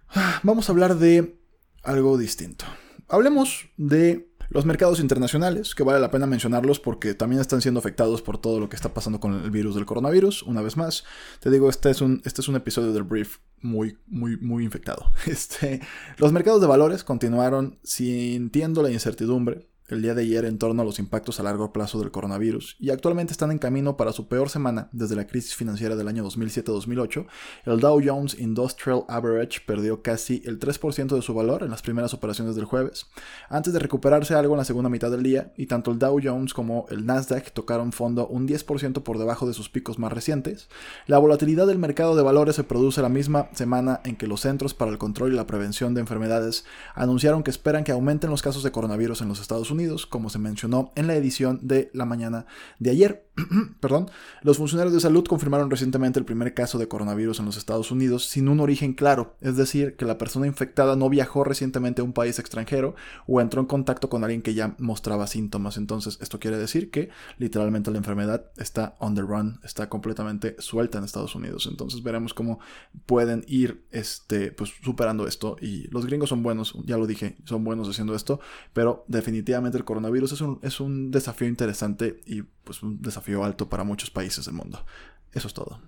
Ah, 0.07 0.39
vamos 0.43 0.69
a 0.69 0.71
hablar 0.71 0.95
de 0.95 1.37
algo 1.83 2.17
distinto. 2.17 2.65
Hablemos 3.09 3.69
de 3.75 4.28
los 4.49 4.65
mercados 4.65 4.99
internacionales, 4.99 5.75
que 5.75 5.83
vale 5.83 5.99
la 5.99 6.11
pena 6.11 6.25
mencionarlos 6.25 6.79
porque 6.79 7.13
también 7.13 7.41
están 7.41 7.61
siendo 7.61 7.79
afectados 7.79 8.21
por 8.21 8.39
todo 8.39 8.59
lo 8.59 8.69
que 8.69 8.75
está 8.75 8.93
pasando 8.93 9.19
con 9.19 9.33
el 9.43 9.51
virus 9.51 9.75
del 9.75 9.85
coronavirus. 9.85 10.43
Una 10.43 10.61
vez 10.61 10.75
más, 10.75 11.03
te 11.39 11.49
digo, 11.49 11.69
este 11.69 11.89
es 11.91 12.01
un, 12.01 12.21
este 12.25 12.41
es 12.41 12.47
un 12.47 12.55
episodio 12.55 12.91
del 12.91 13.03
brief 13.03 13.37
muy, 13.61 13.97
muy, 14.07 14.37
muy 14.37 14.63
infectado. 14.63 15.11
Este, 15.29 15.79
los 16.17 16.31
mercados 16.31 16.59
de 16.59 16.67
valores 16.67 17.03
continuaron 17.03 17.77
sintiendo 17.83 18.81
la 18.81 18.91
incertidumbre 18.91 19.69
el 19.89 20.01
día 20.01 20.13
de 20.13 20.21
ayer 20.21 20.45
en 20.45 20.57
torno 20.57 20.81
a 20.81 20.85
los 20.85 20.99
impactos 20.99 21.39
a 21.39 21.43
largo 21.43 21.73
plazo 21.73 21.99
del 21.99 22.11
coronavirus 22.11 22.77
y 22.79 22.91
actualmente 22.91 23.31
están 23.31 23.51
en 23.51 23.57
camino 23.57 23.97
para 23.97 24.11
su 24.11 24.27
peor 24.27 24.49
semana 24.49 24.89
desde 24.91 25.15
la 25.15 25.25
crisis 25.27 25.55
financiera 25.55 25.95
del 25.95 26.07
año 26.07 26.23
2007-2008. 26.25 27.25
El 27.65 27.79
Dow 27.79 28.01
Jones 28.03 28.37
Industrial 28.39 29.03
Average 29.07 29.61
perdió 29.65 30.01
casi 30.01 30.41
el 30.45 30.59
3% 30.59 31.15
de 31.15 31.21
su 31.21 31.33
valor 31.33 31.63
en 31.63 31.71
las 31.71 31.81
primeras 31.81 32.13
operaciones 32.13 32.55
del 32.55 32.65
jueves, 32.65 33.07
antes 33.49 33.73
de 33.73 33.79
recuperarse 33.79 34.35
algo 34.35 34.53
en 34.53 34.59
la 34.59 34.65
segunda 34.65 34.89
mitad 34.89 35.09
del 35.09 35.23
día, 35.23 35.51
y 35.57 35.65
tanto 35.65 35.91
el 35.91 35.99
Dow 35.99 36.19
Jones 36.23 36.53
como 36.53 36.85
el 36.89 37.05
Nasdaq 37.05 37.51
tocaron 37.51 37.91
fondo 37.91 38.27
un 38.27 38.47
10% 38.47 39.01
por 39.01 39.17
debajo 39.17 39.47
de 39.47 39.53
sus 39.53 39.69
picos 39.69 39.97
más 39.97 40.13
recientes. 40.13 40.69
La 41.07 41.17
volatilidad 41.17 41.67
del 41.67 41.79
mercado 41.79 42.15
de 42.15 42.23
valores 42.23 42.55
se 42.55 42.63
produce 42.63 43.01
la 43.01 43.09
misma 43.09 43.49
semana 43.53 44.01
en 44.03 44.15
que 44.15 44.27
los 44.27 44.41
Centros 44.41 44.73
para 44.73 44.91
el 44.91 44.97
Control 44.97 45.33
y 45.33 45.35
la 45.35 45.47
Prevención 45.47 45.93
de 45.93 46.01
Enfermedades 46.01 46.65
anunciaron 46.95 47.43
que 47.43 47.51
esperan 47.51 47.83
que 47.83 47.91
aumenten 47.91 48.29
los 48.29 48.41
casos 48.41 48.63
de 48.63 48.71
coronavirus 48.71 49.21
en 49.21 49.29
los 49.29 49.39
Estados 49.41 49.71
Unidos 49.71 49.78
como 50.09 50.29
se 50.29 50.39
mencionó 50.39 50.91
en 50.95 51.07
la 51.07 51.15
edición 51.15 51.59
de 51.61 51.89
la 51.93 52.05
mañana 52.05 52.45
de 52.79 52.91
ayer. 52.91 53.29
Perdón, 53.79 54.09
los 54.41 54.57
funcionarios 54.57 54.93
de 54.93 54.99
salud 54.99 55.25
confirmaron 55.25 55.69
recientemente 55.69 56.19
el 56.19 56.25
primer 56.25 56.53
caso 56.53 56.77
de 56.77 56.87
coronavirus 56.87 57.39
en 57.39 57.45
los 57.45 57.57
Estados 57.57 57.91
Unidos 57.91 58.25
sin 58.25 58.49
un 58.49 58.59
origen 58.59 58.93
claro, 58.93 59.35
es 59.41 59.55
decir, 59.55 59.95
que 59.95 60.05
la 60.05 60.17
persona 60.17 60.47
infectada 60.47 60.95
no 60.95 61.09
viajó 61.09 61.43
recientemente 61.43 62.01
a 62.01 62.03
un 62.03 62.13
país 62.13 62.39
extranjero 62.39 62.95
o 63.27 63.41
entró 63.41 63.61
en 63.61 63.67
contacto 63.67 64.09
con 64.09 64.23
alguien 64.23 64.41
que 64.41 64.53
ya 64.53 64.75
mostraba 64.79 65.27
síntomas. 65.27 65.77
Entonces, 65.77 66.17
esto 66.21 66.39
quiere 66.39 66.57
decir 66.57 66.91
que 66.91 67.09
literalmente 67.37 67.91
la 67.91 67.97
enfermedad 67.97 68.51
está 68.57 68.95
on 68.99 69.15
the 69.15 69.21
run, 69.21 69.59
está 69.63 69.89
completamente 69.89 70.55
suelta 70.59 70.97
en 70.97 71.03
Estados 71.03 71.35
Unidos. 71.35 71.67
Entonces, 71.69 72.03
veremos 72.03 72.33
cómo 72.33 72.59
pueden 73.05 73.43
ir 73.47 73.85
este, 73.91 74.51
pues, 74.51 74.71
superando 74.83 75.27
esto. 75.27 75.55
Y 75.61 75.87
los 75.89 76.05
gringos 76.05 76.29
son 76.29 76.43
buenos, 76.43 76.75
ya 76.85 76.97
lo 76.97 77.07
dije, 77.07 77.37
son 77.45 77.63
buenos 77.63 77.87
haciendo 77.89 78.15
esto, 78.15 78.39
pero 78.73 79.05
definitivamente 79.07 79.68
el 79.77 79.85
coronavirus 79.85 80.33
es 80.33 80.41
un, 80.41 80.59
es 80.61 80.79
un 80.79 81.11
desafío 81.11 81.47
interesante 81.47 82.21
y 82.25 82.41
pues 82.41 82.83
un 82.83 83.01
desafío 83.01 83.43
alto 83.43 83.69
para 83.69 83.83
muchos 83.83 84.09
países 84.09 84.45
del 84.45 84.55
mundo. 84.55 84.85
Eso 85.31 85.47
es 85.47 85.53
todo. 85.53 85.79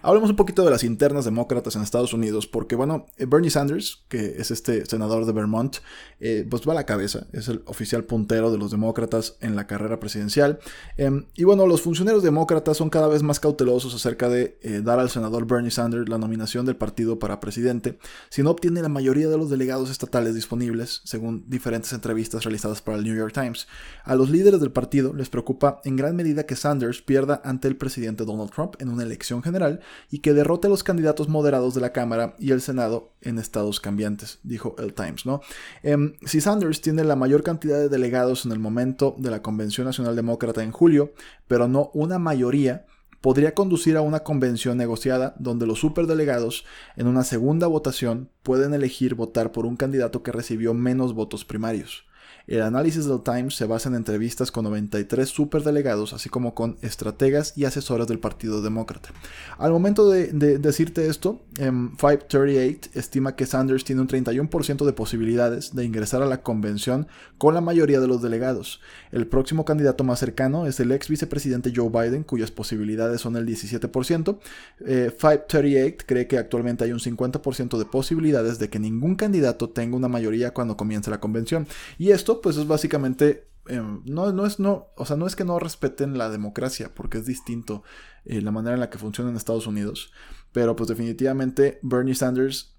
Hablemos 0.00 0.30
un 0.30 0.36
poquito 0.36 0.64
de 0.64 0.70
las 0.70 0.84
internas 0.84 1.24
demócratas 1.24 1.74
en 1.74 1.82
Estados 1.82 2.12
Unidos, 2.12 2.46
porque 2.46 2.76
bueno, 2.76 3.06
eh, 3.16 3.26
Bernie 3.26 3.50
Sanders, 3.50 4.04
que 4.08 4.36
es 4.38 4.52
este 4.52 4.86
senador 4.86 5.26
de 5.26 5.32
Vermont, 5.32 5.78
eh, 6.20 6.46
pues 6.48 6.62
va 6.66 6.72
a 6.72 6.76
la 6.76 6.86
cabeza, 6.86 7.26
es 7.32 7.48
el 7.48 7.62
oficial 7.66 8.04
puntero 8.04 8.52
de 8.52 8.58
los 8.58 8.70
demócratas 8.70 9.36
en 9.40 9.56
la 9.56 9.66
carrera 9.66 9.98
presidencial. 9.98 10.60
Em, 10.96 11.26
y 11.34 11.44
bueno, 11.44 11.66
los 11.66 11.82
funcionarios 11.82 12.22
demócratas 12.22 12.76
son 12.76 12.90
cada 12.90 13.08
vez 13.08 13.22
más 13.24 13.40
cautelosos 13.40 13.94
acerca 13.94 14.28
de 14.28 14.58
eh, 14.62 14.82
dar 14.84 15.00
al 15.00 15.10
senador 15.10 15.46
Bernie 15.46 15.70
Sanders 15.70 16.08
la 16.08 16.18
nominación 16.18 16.64
del 16.64 16.76
partido 16.76 17.18
para 17.18 17.40
presidente, 17.40 17.98
si 18.28 18.42
no 18.42 18.50
obtiene 18.50 18.82
la 18.82 18.88
mayoría 18.88 19.28
de 19.28 19.36
los 19.36 19.50
delegados 19.50 19.90
estatales 19.90 20.34
disponibles, 20.34 21.00
según 21.04 21.44
diferentes 21.48 21.92
entrevistas 21.92 22.44
realizadas 22.44 22.82
para 22.82 22.98
el 22.98 23.04
New 23.04 23.16
York 23.16 23.32
Times. 23.32 23.66
A 24.04 24.14
los 24.14 24.30
líderes 24.30 24.60
del 24.60 24.70
partido 24.70 25.12
les 25.12 25.28
preocupa 25.28 25.80
en 25.84 25.96
gran 25.96 26.14
medida 26.14 26.46
que 26.46 26.56
Sanders 26.56 27.02
pierda 27.02 27.40
ante 27.44 27.66
el 27.66 27.76
presidente 27.76 28.24
Donald 28.24 28.50
Trump 28.50 28.76
en 28.78 28.90
una 28.90 29.02
elección 29.02 29.42
general, 29.42 29.80
y 30.10 30.20
que 30.20 30.34
derrote 30.34 30.66
a 30.66 30.70
los 30.70 30.82
candidatos 30.82 31.28
moderados 31.28 31.74
de 31.74 31.80
la 31.80 31.92
Cámara 31.92 32.34
y 32.38 32.52
el 32.52 32.60
Senado 32.60 33.12
en 33.20 33.38
estados 33.38 33.80
cambiantes, 33.80 34.38
dijo 34.42 34.74
el 34.78 34.94
Times, 34.94 35.26
¿no? 35.26 35.40
Em, 35.82 36.14
si 36.24 36.40
Sanders 36.40 36.80
tiene 36.80 37.04
la 37.04 37.16
mayor 37.16 37.42
cantidad 37.42 37.78
de 37.78 37.88
delegados 37.88 38.46
en 38.46 38.52
el 38.52 38.58
momento 38.58 39.14
de 39.18 39.30
la 39.30 39.42
Convención 39.42 39.86
Nacional 39.86 40.16
Demócrata 40.16 40.62
en 40.62 40.72
julio, 40.72 41.12
pero 41.46 41.68
no 41.68 41.90
una 41.94 42.18
mayoría, 42.18 42.86
podría 43.20 43.54
conducir 43.54 43.96
a 43.96 44.00
una 44.00 44.20
convención 44.20 44.78
negociada 44.78 45.34
donde 45.38 45.66
los 45.66 45.80
superdelegados 45.80 46.64
en 46.96 47.06
una 47.06 47.24
segunda 47.24 47.66
votación 47.66 48.30
pueden 48.42 48.74
elegir 48.74 49.14
votar 49.14 49.52
por 49.52 49.66
un 49.66 49.76
candidato 49.76 50.22
que 50.22 50.32
recibió 50.32 50.74
menos 50.74 51.14
votos 51.14 51.44
primarios. 51.44 52.07
El 52.48 52.62
análisis 52.62 53.04
del 53.04 53.20
Times 53.20 53.56
se 53.56 53.66
basa 53.66 53.90
en 53.90 53.94
entrevistas 53.94 54.50
con 54.50 54.64
93 54.64 55.28
superdelegados, 55.28 56.14
así 56.14 56.30
como 56.30 56.54
con 56.54 56.78
estrategas 56.80 57.52
y 57.56 57.66
asesores 57.66 58.06
del 58.06 58.20
Partido 58.20 58.62
Demócrata. 58.62 59.10
Al 59.58 59.70
momento 59.70 60.08
de, 60.08 60.28
decirte 60.58 61.08
esto, 61.08 61.42
538 61.56 62.90
em, 62.90 62.98
estima 62.98 63.36
que 63.36 63.44
Sanders 63.44 63.84
tiene 63.84 64.00
un 64.00 64.08
31% 64.08 64.86
de 64.86 64.92
posibilidades 64.94 65.74
de 65.74 65.84
ingresar 65.84 66.22
a 66.22 66.26
la 66.26 66.42
convención 66.42 67.06
con 67.36 67.52
la 67.52 67.60
mayoría 67.60 68.00
de 68.00 68.08
los 68.08 68.22
delegados. 68.22 68.80
El 69.12 69.26
próximo 69.26 69.66
candidato 69.66 70.02
más 70.02 70.18
cercano 70.18 70.66
es 70.66 70.80
el 70.80 70.90
ex 70.92 71.08
vicepresidente 71.08 71.70
Joe 71.76 71.90
Biden, 71.90 72.22
cuyas 72.22 72.50
posibilidades 72.50 73.20
son 73.20 73.36
el 73.36 73.46
17%. 73.46 74.38
538 74.78 75.68
eh, 75.68 75.96
cree 76.06 76.26
que 76.26 76.38
actualmente 76.38 76.84
hay 76.84 76.92
un 76.92 77.00
50% 77.00 77.76
de 77.76 77.84
posibilidades 77.84 78.58
de 78.58 78.70
que 78.70 78.78
ningún 78.78 79.16
candidato 79.16 79.68
tenga 79.68 79.98
una 79.98 80.08
mayoría 80.08 80.54
cuando 80.54 80.78
comience 80.78 81.10
la 81.10 81.20
convención. 81.20 81.66
Y 81.98 82.12
esto 82.12 82.37
pues 82.40 82.56
es 82.56 82.66
básicamente 82.66 83.48
em, 83.66 84.02
no, 84.04 84.32
no 84.32 84.46
es 84.46 84.58
no, 84.58 84.88
o 84.96 85.06
sea, 85.06 85.16
no 85.16 85.26
es 85.26 85.36
que 85.36 85.44
no 85.44 85.58
respeten 85.58 86.18
la 86.18 86.30
democracia, 86.30 86.94
porque 86.94 87.18
es 87.18 87.26
distinto 87.26 87.82
eh, 88.24 88.40
la 88.40 88.50
manera 88.50 88.74
en 88.74 88.80
la 88.80 88.90
que 88.90 88.98
funciona 88.98 89.30
en 89.30 89.36
Estados 89.36 89.66
Unidos, 89.66 90.12
pero 90.52 90.76
pues 90.76 90.88
definitivamente 90.88 91.78
Bernie 91.82 92.14
Sanders 92.14 92.74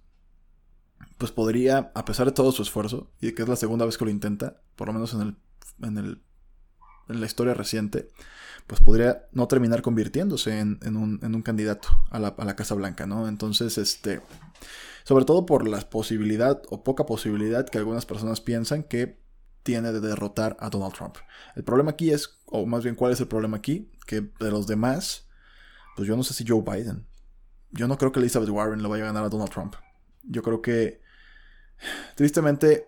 pues 1.17 1.31
podría, 1.31 1.91
a 1.95 2.05
pesar 2.05 2.27
de 2.27 2.31
todo 2.31 2.51
su 2.51 2.61
esfuerzo, 2.61 3.11
y 3.19 3.33
que 3.33 3.43
es 3.43 3.49
la 3.49 3.55
segunda 3.55 3.85
vez 3.85 3.97
que 3.97 4.05
lo 4.05 4.11
intenta, 4.11 4.61
por 4.75 4.87
lo 4.87 4.93
menos 4.93 5.13
en 5.13 5.21
el, 5.21 5.35
en 5.81 5.97
el 5.97 6.21
en 7.09 7.19
la 7.19 7.25
historia 7.25 7.53
reciente, 7.53 8.09
pues 8.67 8.81
podría 8.81 9.27
no 9.31 9.47
terminar 9.47 9.81
convirtiéndose 9.81 10.59
en, 10.59 10.77
un, 10.83 11.19
en 11.23 11.35
un, 11.35 11.41
candidato 11.41 11.89
a 12.11 12.19
la, 12.19 12.29
a 12.29 12.45
la, 12.45 12.55
Casa 12.55 12.75
Blanca, 12.75 13.07
¿no? 13.07 13.27
Entonces, 13.27 13.77
este, 13.77 14.21
sobre 15.03 15.25
todo 15.25 15.45
por 15.45 15.67
la 15.67 15.79
posibilidad 15.89 16.61
o 16.69 16.83
poca 16.83 17.05
posibilidad 17.05 17.67
que 17.67 17.79
algunas 17.79 18.05
personas 18.05 18.41
piensan 18.41 18.83
que 18.83 19.17
tiene 19.69 19.91
de 19.91 19.99
derrotar 19.99 20.57
a 20.59 20.71
Donald 20.71 20.95
Trump. 20.95 21.17
El 21.55 21.63
problema 21.63 21.91
aquí 21.91 22.09
es, 22.09 22.39
o 22.47 22.65
más 22.65 22.83
bien 22.83 22.95
cuál 22.95 23.11
es 23.11 23.19
el 23.19 23.27
problema 23.27 23.57
aquí, 23.57 23.91
que 24.07 24.21
de 24.21 24.49
los 24.49 24.65
demás, 24.65 25.27
pues 25.95 26.07
yo 26.07 26.17
no 26.17 26.23
sé 26.23 26.33
si 26.33 26.43
Joe 26.43 26.63
Biden. 26.63 27.05
Yo 27.69 27.87
no 27.87 27.95
creo 27.99 28.11
que 28.11 28.19
Elizabeth 28.19 28.49
Warren 28.49 28.81
le 28.81 28.89
vaya 28.89 29.03
a 29.03 29.07
ganar 29.07 29.25
a 29.25 29.29
Donald 29.29 29.51
Trump. 29.51 29.75
Yo 30.23 30.41
creo 30.41 30.63
que, 30.63 31.03
tristemente, 32.15 32.87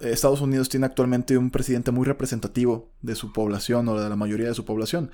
Estados 0.00 0.40
Unidos 0.40 0.68
tiene 0.68 0.86
actualmente 0.86 1.38
un 1.38 1.52
presidente 1.52 1.92
muy 1.92 2.04
representativo 2.04 2.92
de 3.02 3.14
su 3.14 3.32
población 3.32 3.86
o 3.86 3.96
de 3.96 4.08
la 4.08 4.16
mayoría 4.16 4.48
de 4.48 4.54
su 4.54 4.64
población. 4.64 5.12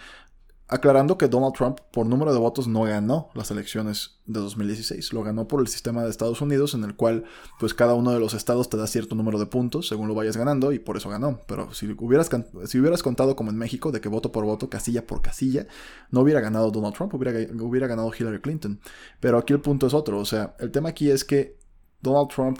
Aclarando 0.69 1.17
que 1.17 1.29
Donald 1.29 1.55
Trump, 1.55 1.79
por 1.93 2.07
número 2.07 2.33
de 2.33 2.41
votos, 2.41 2.67
no 2.67 2.83
ganó 2.83 3.31
las 3.35 3.53
elecciones 3.53 4.19
de 4.27 4.41
2016. 4.41 5.13
Lo 5.13 5.23
ganó 5.23 5.47
por 5.47 5.61
el 5.61 5.69
sistema 5.69 6.03
de 6.03 6.11
Estados 6.11 6.41
Unidos, 6.41 6.75
en 6.75 6.83
el 6.83 6.97
cual, 6.97 7.25
pues, 7.61 7.73
cada 7.73 7.95
uno 7.95 8.11
de 8.11 8.19
los 8.19 8.35
estados 8.35 8.69
te 8.69 8.77
da 8.77 8.89
cierto 8.89 9.15
número 9.15 9.39
de 9.39 9.47
puntos 9.47 9.87
según 9.87 10.09
lo 10.09 10.15
vayas 10.17 10.37
ganando, 10.37 10.73
y 10.73 10.81
por 10.81 10.97
eso 10.97 11.09
ganó. 11.09 11.41
Pero 11.47 11.73
si 11.73 11.87
hubieras, 11.87 12.29
si 12.65 12.81
hubieras 12.81 13.05
contado 13.05 13.37
como 13.37 13.51
en 13.51 13.59
México, 13.59 13.93
de 13.93 14.01
que 14.01 14.09
voto 14.09 14.33
por 14.33 14.45
voto, 14.45 14.69
casilla 14.69 15.07
por 15.07 15.23
casilla, 15.23 15.69
no 16.11 16.23
hubiera 16.23 16.41
ganado 16.41 16.73
Donald 16.73 16.97
Trump, 16.97 17.15
hubiera, 17.15 17.39
hubiera 17.63 17.87
ganado 17.87 18.11
Hillary 18.13 18.41
Clinton. 18.41 18.81
Pero 19.21 19.39
aquí 19.39 19.53
el 19.53 19.61
punto 19.61 19.87
es 19.87 19.95
otro. 19.95 20.19
O 20.19 20.25
sea, 20.25 20.57
el 20.59 20.73
tema 20.73 20.89
aquí 20.89 21.11
es 21.11 21.25
que 21.25 21.61
Donald 22.03 22.29
Trump, 22.29 22.59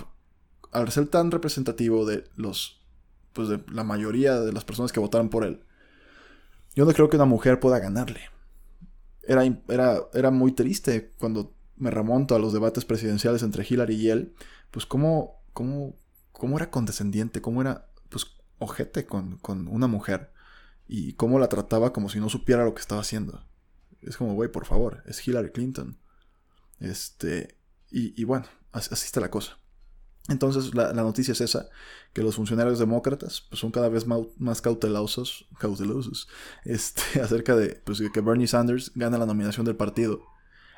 al 0.71 0.93
ser 0.93 1.09
tan 1.09 1.33
representativo 1.33 2.07
de 2.07 2.23
los. 2.37 2.81
Pues 3.33 3.49
de 3.49 3.63
la 3.71 3.85
mayoría 3.85 4.41
de 4.41 4.53
las 4.53 4.65
personas 4.65 4.93
que 4.93 5.01
votaron 5.01 5.29
por 5.29 5.45
él, 5.45 5.61
yo 6.77 6.85
no 6.85 6.93
creo 6.93 7.09
que 7.09 7.17
una 7.17 7.25
mujer 7.25 7.59
pueda 7.59 7.81
ganarle. 7.81 8.21
Era, 9.23 9.45
era, 9.69 10.03
era 10.15 10.31
muy 10.31 10.53
triste 10.53 11.13
cuando 11.19 11.57
me 11.77 11.91
remonto 11.91 12.35
a 12.37 12.39
los 12.39 12.53
debates 12.53 12.85
presidenciales 12.85 13.43
entre 13.43 13.67
Hillary 13.69 13.97
y 13.97 14.11
él, 14.11 14.35
pues 14.71 14.87
cómo, 14.87 15.43
cómo, 15.53 15.97
cómo 16.33 16.57
era 16.57 16.71
condescendiente, 16.71 17.41
cómo 17.41 17.61
era 17.63 17.91
pues 18.09 18.27
ojete 18.59 19.07
con, 19.07 19.39
con 19.39 19.67
una 19.69 19.87
mujer 19.87 20.33
y 20.87 21.15
cómo 21.15 21.39
la 21.39 21.49
trataba 21.49 21.93
como 21.93 22.09
si 22.09 22.21
no 22.21 22.29
supiera 22.29 22.65
lo 22.65 22.75
que 22.75 22.81
estaba 22.81 23.01
haciendo. 23.01 23.45
Es 24.03 24.17
como, 24.17 24.35
güey, 24.35 24.53
por 24.53 24.67
favor, 24.67 25.03
es 25.07 25.27
Hillary 25.27 25.51
Clinton. 25.51 25.99
Este, 26.79 27.59
y, 27.91 28.21
y 28.21 28.25
bueno, 28.25 28.47
así, 28.73 28.93
está 28.93 29.21
la 29.21 29.31
cosa. 29.31 29.59
Entonces 30.29 30.75
la, 30.75 30.93
noticia 30.93 31.33
es 31.33 31.41
esa, 31.41 31.69
que 32.13 32.23
los 32.23 32.35
funcionarios 32.35 32.79
demócratas 32.79 33.45
pues, 33.49 33.61
son 33.61 33.71
cada 33.71 33.89
vez 33.89 34.07
más, 34.07 34.61
cautelosos, 34.61 35.47
cautelosos 35.59 36.29
este, 36.65 37.21
acerca 37.23 37.55
de 37.55 37.81
pues, 37.85 38.03
que 38.13 38.21
Bernie 38.21 38.49
Sanders 38.49 38.93
gane 38.95 39.19
la 39.19 39.27
nominación 39.27 39.65
del 39.67 39.77
partido, 39.77 40.23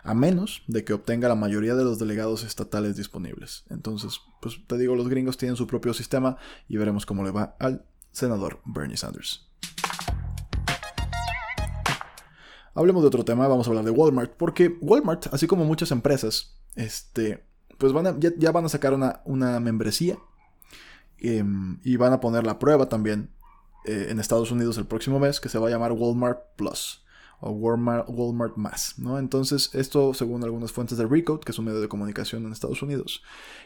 a 0.03 0.13
menos 0.15 0.63
de 0.67 0.85
que 0.85 0.93
obtenga 0.93 1.29
la 1.29 1.35
mayoría 1.35 1.75
de 1.75 1.85
los 1.85 1.99
delegados 1.99 2.45
estatales 2.45 2.97
disponibles. 2.97 3.65
Entonces, 3.71 4.21
pues 4.43 4.61
te 4.67 4.77
digo, 4.77 4.95
los 4.95 5.09
gringos 5.09 5.39
tienen 5.39 5.57
su 5.57 5.67
propio 5.67 5.95
sistema 5.95 6.37
y 6.69 6.77
veremos 6.77 7.07
cómo 7.07 7.25
le 7.25 7.31
va 7.31 7.57
al 7.59 7.87
senador 8.13 8.61
Bernie 8.67 8.97
Sanders. 8.99 9.49
Hablemos 12.75 13.03
de 13.03 13.09
otro 13.09 13.25
tema, 13.25 13.49
vamos 13.49 13.67
a 13.67 13.71
hablar 13.71 13.85
de 13.85 13.91
Walmart, 13.91 14.35
porque 14.37 14.79
Walmart, 14.81 15.27
así 15.33 15.49
como 15.49 15.65
muchas 15.65 15.91
empresas, 15.91 16.57
este, 16.77 17.48
pues 17.79 17.93
van 17.93 18.21
ya, 18.21 18.53
van 18.53 18.65
a 18.65 18.69
sacar 18.69 18.93
una, 18.93 19.23
una 19.25 19.61
membresía 19.61 20.19
em, 21.19 21.79
y 21.83 21.97
van 21.97 22.13
a 22.13 22.21
poner 22.21 22.45
la 22.45 22.59
prueba 22.59 22.89
también 22.89 23.31
eh, 23.85 24.09
en 24.11 24.21
Estados 24.21 24.51
Unidos 24.51 24.77
el 24.79 24.87
próximo 24.87 25.19
mes 25.19 25.41
que 25.41 25.49
se 25.49 25.59
va 25.59 25.69
a 25.69 25.71
llamar 25.71 25.93
Walmart 25.93 26.41
Plus 26.57 27.05
o 27.41 27.51
Walmart, 27.51 28.09
Walmart 28.09 28.57
Más, 28.57 28.99
¿no? 28.99 29.17
Entonces, 29.19 29.71
esto 29.73 30.13
según 30.13 30.43
algunas 30.43 30.73
fuentes 30.73 30.99
de 30.99 31.07
Recode, 31.07 31.41
que 31.41 31.53
es 31.53 31.59
un 31.59 31.67
medio 31.67 31.81
de 31.81 31.89
comunicación 31.89 32.45
en 32.45 32.53
Estados 32.53 32.83
Unidos. 32.83 33.23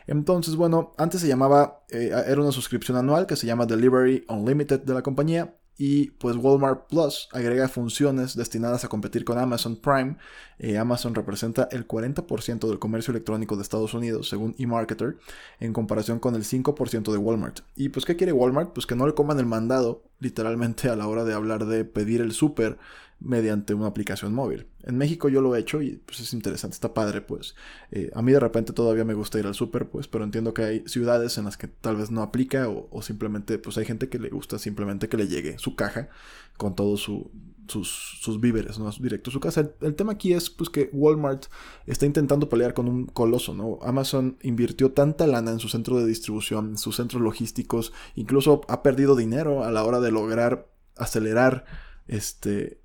Entonces, 0.07 0.57
bueno, 0.57 0.93
antes 0.99 1.23
se 1.23 1.29
llamaba, 1.29 1.83
eh, 1.89 2.11
era 2.27 2.43
una 2.43 2.53
suscripción 2.53 2.99
anual 2.99 3.27
que 3.27 3.37
se 3.37 3.47
llama 3.47 3.65
Delivery 3.65 4.27
Unlimited 4.29 4.81
de 4.81 4.93
la 4.93 5.01
compañía 5.01 5.57
y 5.79 6.11
pues 6.13 6.37
Walmart 6.37 6.89
Plus 6.89 7.29
agrega 7.33 7.69
funciones 7.69 8.37
destinadas 8.37 8.85
a 8.85 8.89
competir 8.89 9.25
con 9.25 9.39
Amazon 9.39 9.77
Prime. 9.77 10.17
Eh, 10.59 10.79
Amazon 10.79 11.15
representa 11.15 11.69
el 11.73 11.89
40% 11.89 12.69
del 12.69 12.79
comercio 12.79 13.11
electrónico 13.11 13.57
de 13.57 13.63
Estados 13.63 13.95
Unidos, 13.95 14.29
según 14.29 14.55
eMarketer, 14.59 15.17
en 15.61 15.73
comparación 15.73 16.19
con 16.19 16.35
el 16.35 16.45
5% 16.45 17.11
de 17.11 17.19
Walmart. 17.19 17.61
¿Y 17.75 17.89
pues 17.89 18.05
qué 18.05 18.17
quiere 18.17 18.33
Walmart? 18.33 18.73
Pues 18.73 18.87
que 18.87 18.95
no 18.95 19.07
le 19.07 19.15
coman 19.15 19.39
el 19.39 19.47
mandado, 19.47 20.05
literalmente, 20.21 20.89
a 20.89 20.97
la 20.97 21.09
hora 21.09 21.25
de 21.25 21.35
hablar 21.35 21.67
de 21.67 21.85
pedir 21.85 22.21
el 22.21 22.33
súper 22.33 22.79
mediante 23.25 23.75
una 23.75 23.87
aplicación 23.87 24.35
móvil. 24.35 24.67
En 24.83 24.99
México 24.99 25.29
yo 25.29 25.41
lo 25.41 25.55
he 25.55 25.61
hecho 25.61 25.81
y 25.83 25.97
pues 26.05 26.21
es 26.21 26.33
interesante, 26.33 26.75
está 26.75 26.93
padre 26.95 27.21
pues. 27.21 27.55
Eh, 27.91 28.11
a 28.15 28.23
mí 28.23 28.33
de 28.33 28.41
repente 28.41 28.73
todavía 28.73 29.05
me 29.05 29.15
gusta 29.15 29.39
ir 29.39 29.47
al 29.47 29.55
súper 29.55 29.89
pues, 29.89 30.09
pero 30.09 30.25
entiendo 30.25 30.55
que 30.55 30.65
hay 30.65 30.83
ciudades 30.87 31.39
en 31.39 31.45
las 31.45 31.57
que 31.57 31.69
tal 31.69 31.97
vez 31.97 32.11
no 32.11 32.23
aplica 32.23 32.69
o, 32.69 33.03
simplemente 33.03 33.59
pues 33.59 33.79
hay 33.79 33.85
gente 33.85 34.09
que 34.09 34.19
le 34.19 34.31
gusta 34.31 34.59
simplemente 34.59 35.09
que 35.09 35.17
le 35.17 35.29
llegue 35.29 35.59
su 35.59 35.77
caja 35.77 36.09
con 36.57 36.75
todos 36.75 37.01
su, 37.01 37.31
sus, 37.69 38.41
víveres, 38.41 38.79
¿no? 38.79 38.91
Directo 39.01 39.31
a 39.31 39.33
su 39.33 39.41
casa. 39.41 39.71
El, 39.81 39.95
tema 39.95 40.13
aquí 40.13 40.33
es 40.33 40.51
pues 40.51 40.69
que 40.69 40.91
Walmart 40.93 41.47
está 41.87 42.07
intentando 42.07 42.49
pelear 42.49 42.75
con 42.75 42.89
un 42.89 43.07
coloso, 43.07 43.55
¿no? 43.55 43.79
Amazon 43.83 44.37
invirtió 44.43 44.93
tanta 44.93 45.27
lana 45.27 45.53
en 45.53 45.59
su 45.59 45.69
centro 45.69 45.99
de 45.99 46.07
distribución, 46.07 46.77
sus 46.77 46.97
centros 46.97 47.23
logísticos, 47.23 47.93
incluso 48.15 48.63
ha 48.69 48.83
perdido 48.83 49.17
dinero 49.17 49.65
a 49.65 49.71
la 49.71 49.85
hora 49.85 50.01
de 50.01 50.11
lograr 50.11 50.69
acelerar 50.97 51.65
este 52.07 52.82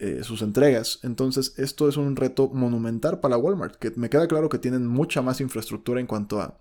eh, 0.00 0.24
sus 0.24 0.42
entregas. 0.42 0.98
Entonces, 1.02 1.54
esto 1.58 1.88
es 1.88 1.96
un 1.96 2.16
reto 2.16 2.48
monumental 2.48 3.20
para 3.20 3.36
Walmart, 3.36 3.76
que 3.76 3.92
me 3.96 4.10
queda 4.10 4.26
claro 4.26 4.48
que 4.48 4.58
tienen 4.58 4.86
mucha 4.86 5.22
más 5.22 5.40
infraestructura 5.40 6.00
en 6.00 6.06
cuanto 6.06 6.40
a 6.40 6.60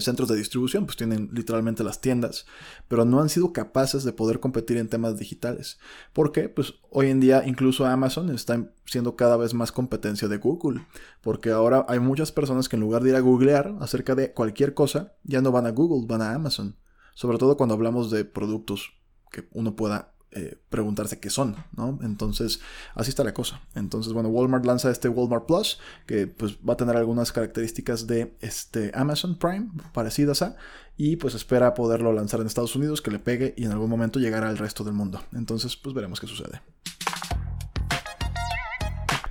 centros 0.00 0.28
de 0.28 0.36
distribución, 0.36 0.84
pues 0.84 0.96
tienen 0.96 1.30
literalmente 1.32 1.84
las 1.84 2.00
tiendas, 2.00 2.46
pero 2.88 3.04
no 3.04 3.20
han 3.20 3.28
sido 3.28 3.52
capaces 3.52 4.04
de 4.04 4.12
poder 4.12 4.40
competir 4.40 4.76
en 4.78 4.88
temas 4.88 5.18
digitales. 5.18 5.78
¿Por 6.12 6.32
qué? 6.32 6.48
Pues 6.48 6.74
hoy 6.90 7.08
en 7.10 7.20
día 7.20 7.44
incluso 7.46 7.86
Amazon 7.86 8.30
está 8.30 8.72
siendo 8.84 9.16
cada 9.16 9.36
vez 9.36 9.54
más 9.54 9.72
competencia 9.72 10.28
de 10.28 10.38
Google, 10.38 10.84
porque 11.20 11.50
ahora 11.50 11.86
hay 11.88 12.00
muchas 12.00 12.32
personas 12.32 12.68
que 12.68 12.76
en 12.76 12.80
lugar 12.80 13.02
de 13.02 13.10
ir 13.10 13.16
a 13.16 13.20
googlear 13.20 13.76
acerca 13.80 14.14
de 14.14 14.32
cualquier 14.32 14.74
cosa, 14.74 15.14
ya 15.22 15.40
no 15.40 15.52
van 15.52 15.66
a 15.66 15.70
Google, 15.70 16.06
van 16.08 16.22
a 16.22 16.34
Amazon. 16.34 16.76
Sobre 17.14 17.38
todo 17.38 17.56
cuando 17.56 17.74
hablamos 17.74 18.10
de 18.10 18.24
productos 18.24 18.92
que 19.30 19.48
uno 19.52 19.76
pueda 19.76 20.15
eh, 20.36 20.58
preguntarse 20.68 21.18
qué 21.18 21.30
son, 21.30 21.56
¿no? 21.76 21.98
Entonces, 22.02 22.60
así 22.94 23.08
está 23.08 23.24
la 23.24 23.34
cosa. 23.34 23.62
Entonces, 23.74 24.12
bueno, 24.12 24.28
Walmart 24.28 24.66
lanza 24.66 24.90
este 24.90 25.08
Walmart 25.08 25.46
Plus, 25.46 25.78
que 26.06 26.26
pues 26.26 26.58
va 26.58 26.74
a 26.74 26.76
tener 26.76 26.96
algunas 26.96 27.32
características 27.32 28.06
de 28.06 28.36
este 28.40 28.92
Amazon 28.94 29.38
Prime, 29.38 29.70
parecidas 29.92 30.42
a, 30.42 30.56
y 30.96 31.16
pues 31.16 31.34
espera 31.34 31.74
poderlo 31.74 32.12
lanzar 32.12 32.40
en 32.40 32.46
Estados 32.46 32.76
Unidos, 32.76 33.02
que 33.02 33.10
le 33.10 33.18
pegue 33.18 33.54
y 33.56 33.64
en 33.64 33.72
algún 33.72 33.90
momento 33.90 34.18
llegará 34.18 34.48
al 34.48 34.58
resto 34.58 34.84
del 34.84 34.94
mundo. 34.94 35.22
Entonces, 35.32 35.76
pues 35.76 35.94
veremos 35.94 36.20
qué 36.20 36.26
sucede. 36.26 36.60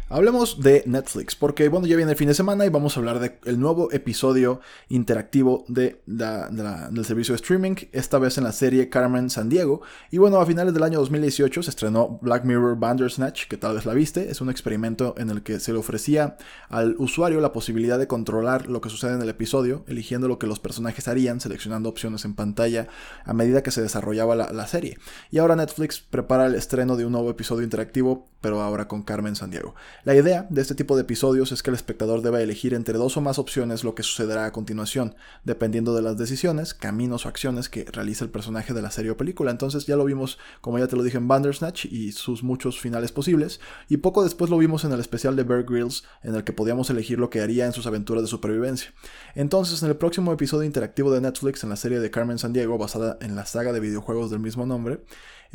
Hablemos 0.08 0.62
de 0.62 0.84
Netflix, 0.86 1.36
porque 1.36 1.68
bueno, 1.68 1.88
ya 1.88 1.96
viene 1.96 2.12
el 2.12 2.18
fin 2.18 2.28
de 2.28 2.36
semana 2.36 2.64
y 2.64 2.70
vamos 2.70 2.96
a 2.96 3.00
hablar 3.00 3.20
del 3.20 3.60
nuevo 3.60 3.92
episodio 3.92 4.62
interactivo 4.88 5.66
de 5.68 6.00
del 6.06 7.06
servicio 7.06 7.34
de 7.34 7.38
streaming, 7.38 7.74
esta 7.92 8.20
vez 8.20 8.38
en 8.38 8.44
la 8.44 8.52
serie 8.52 8.88
Carmen 8.90 9.32
San 9.32 9.50
Diego. 9.50 9.82
Y 10.12 10.20
bueno, 10.20 10.40
a 10.40 10.46
finales 10.46 10.76
del 10.76 10.84
año 10.84 11.00
2018 11.00 11.64
se 11.64 11.72
estrenó 11.72 12.20
Black 12.22 12.46
Mirror 12.46 12.78
Bandersnatch, 12.78 13.48
que 13.48 13.58
tal 13.58 13.74
vez 13.74 13.88
la 13.88 13.96
viste, 13.96 14.30
es 14.30 14.42
un 14.42 14.52
experimento 14.52 15.16
en 15.18 15.32
el 15.32 15.42
que 15.42 15.60
se 15.60 15.74
le 15.74 15.80
ofrecía 15.80 16.38
al 16.70 16.96
usuario 17.00 17.42
la 17.42 17.52
posibilidad 17.52 17.98
de 17.98 18.06
controlar 18.06 18.68
lo 18.68 18.82
que 18.82 18.92
sucede 18.92 19.16
en 19.16 19.24
el 19.24 19.30
episodio, 19.30 19.86
eligiendo 19.88 20.28
lo 20.28 20.38
que 20.38 20.46
los 20.46 20.60
personajes 20.60 21.08
harían, 21.08 21.42
seleccionando 21.42 21.90
opciones 21.90 22.26
en 22.26 22.36
pantalla 22.36 22.88
a 23.24 23.34
medida 23.34 23.64
que 23.64 23.72
se 23.72 23.82
desarrollaba 23.82 24.36
la, 24.36 24.54
la 24.54 24.68
serie. 24.68 25.00
Y 25.32 25.40
ahora 25.40 25.56
Netflix 25.56 26.00
prepara 26.00 26.46
el 26.46 26.54
estreno 26.54 26.96
de 26.96 27.08
un 27.08 27.14
nuevo 27.14 27.32
episodio 27.32 27.64
interactivo, 27.64 28.28
pero 28.40 28.62
ahora 28.62 28.88
con 28.88 29.02
Carmen 29.02 29.36
San 29.36 29.50
Diego. 29.50 29.74
La 30.04 30.16
idea 30.16 30.46
de 30.50 30.62
este 30.62 30.76
tipo 30.76 30.96
de 30.96 31.02
episodios 31.02 31.52
es 31.52 31.64
que 31.64 31.72
el 31.72 31.76
espectador 31.76 32.22
deba 32.22 32.42
elegir 32.42 32.74
entre 32.74 32.98
dos 32.98 33.18
o 33.18 33.22
más 33.22 33.40
opciones 33.40 33.84
lo 33.84 33.96
que 33.96 34.04
sucederá 34.04 34.46
a 34.46 34.52
continuación, 34.52 35.16
dependiendo 35.44 35.96
de 35.96 36.02
las 36.02 36.18
decisiones, 36.18 36.74
caminos 36.74 37.26
o 37.26 37.30
acciones 37.30 37.70
que 37.70 37.86
realiza 37.86 38.24
el 38.24 38.30
personaje 38.30 38.74
de 38.74 38.82
la 38.82 38.92
serie 38.92 39.12
o 39.12 39.18
película. 39.18 39.52
Entonces 39.52 39.86
ya 39.86 39.96
lo 39.96 40.06
vimos, 40.06 40.38
como 40.62 40.78
ya 40.78 40.88
te 40.88 40.96
lo 40.96 41.04
dije, 41.04 41.18
en 41.18 41.28
Bandersnatch 41.28 41.86
y 41.86 42.12
sus 42.12 42.44
muchos 42.44 42.80
finales 42.80 43.12
posibles, 43.12 43.60
y 43.90 43.98
poco 43.98 44.24
después 44.24 44.52
lo 44.52 44.58
vimos 44.58 44.84
en 44.86 44.92
el 44.92 45.00
especial 45.00 45.36
de 45.36 45.44
Bear 45.44 45.64
Grylls, 45.64 46.04
en 46.24 46.36
el 46.36 46.44
que 46.44 46.54
podíamos 46.54 46.90
elegir 46.90 47.18
lo 47.18 47.30
que 47.30 47.42
haría 47.42 47.66
en 47.66 47.74
sus 47.74 47.88
aventuras 47.88 48.24
de 48.24 48.28
supervivencia. 48.28 48.94
Entonces, 49.34 49.82
en 49.82 49.90
el 49.90 49.96
próximo 49.96 50.32
episodio 50.34 50.66
interactivo 50.66 51.12
de 51.12 51.22
Netflix 51.22 51.64
en 51.64 51.70
la 51.70 51.76
serie 51.76 52.00
de 52.00 52.12
Carmen 52.12 52.38
San 52.38 52.54
Diego, 52.54 52.78
basada 52.78 53.18
en 53.22 53.36
la 53.36 53.46
saga 53.46 53.74
de 53.74 53.80
videojuegos 53.80 54.30
del 54.30 54.40
mismo 54.40 54.66
nombre, 54.66 55.00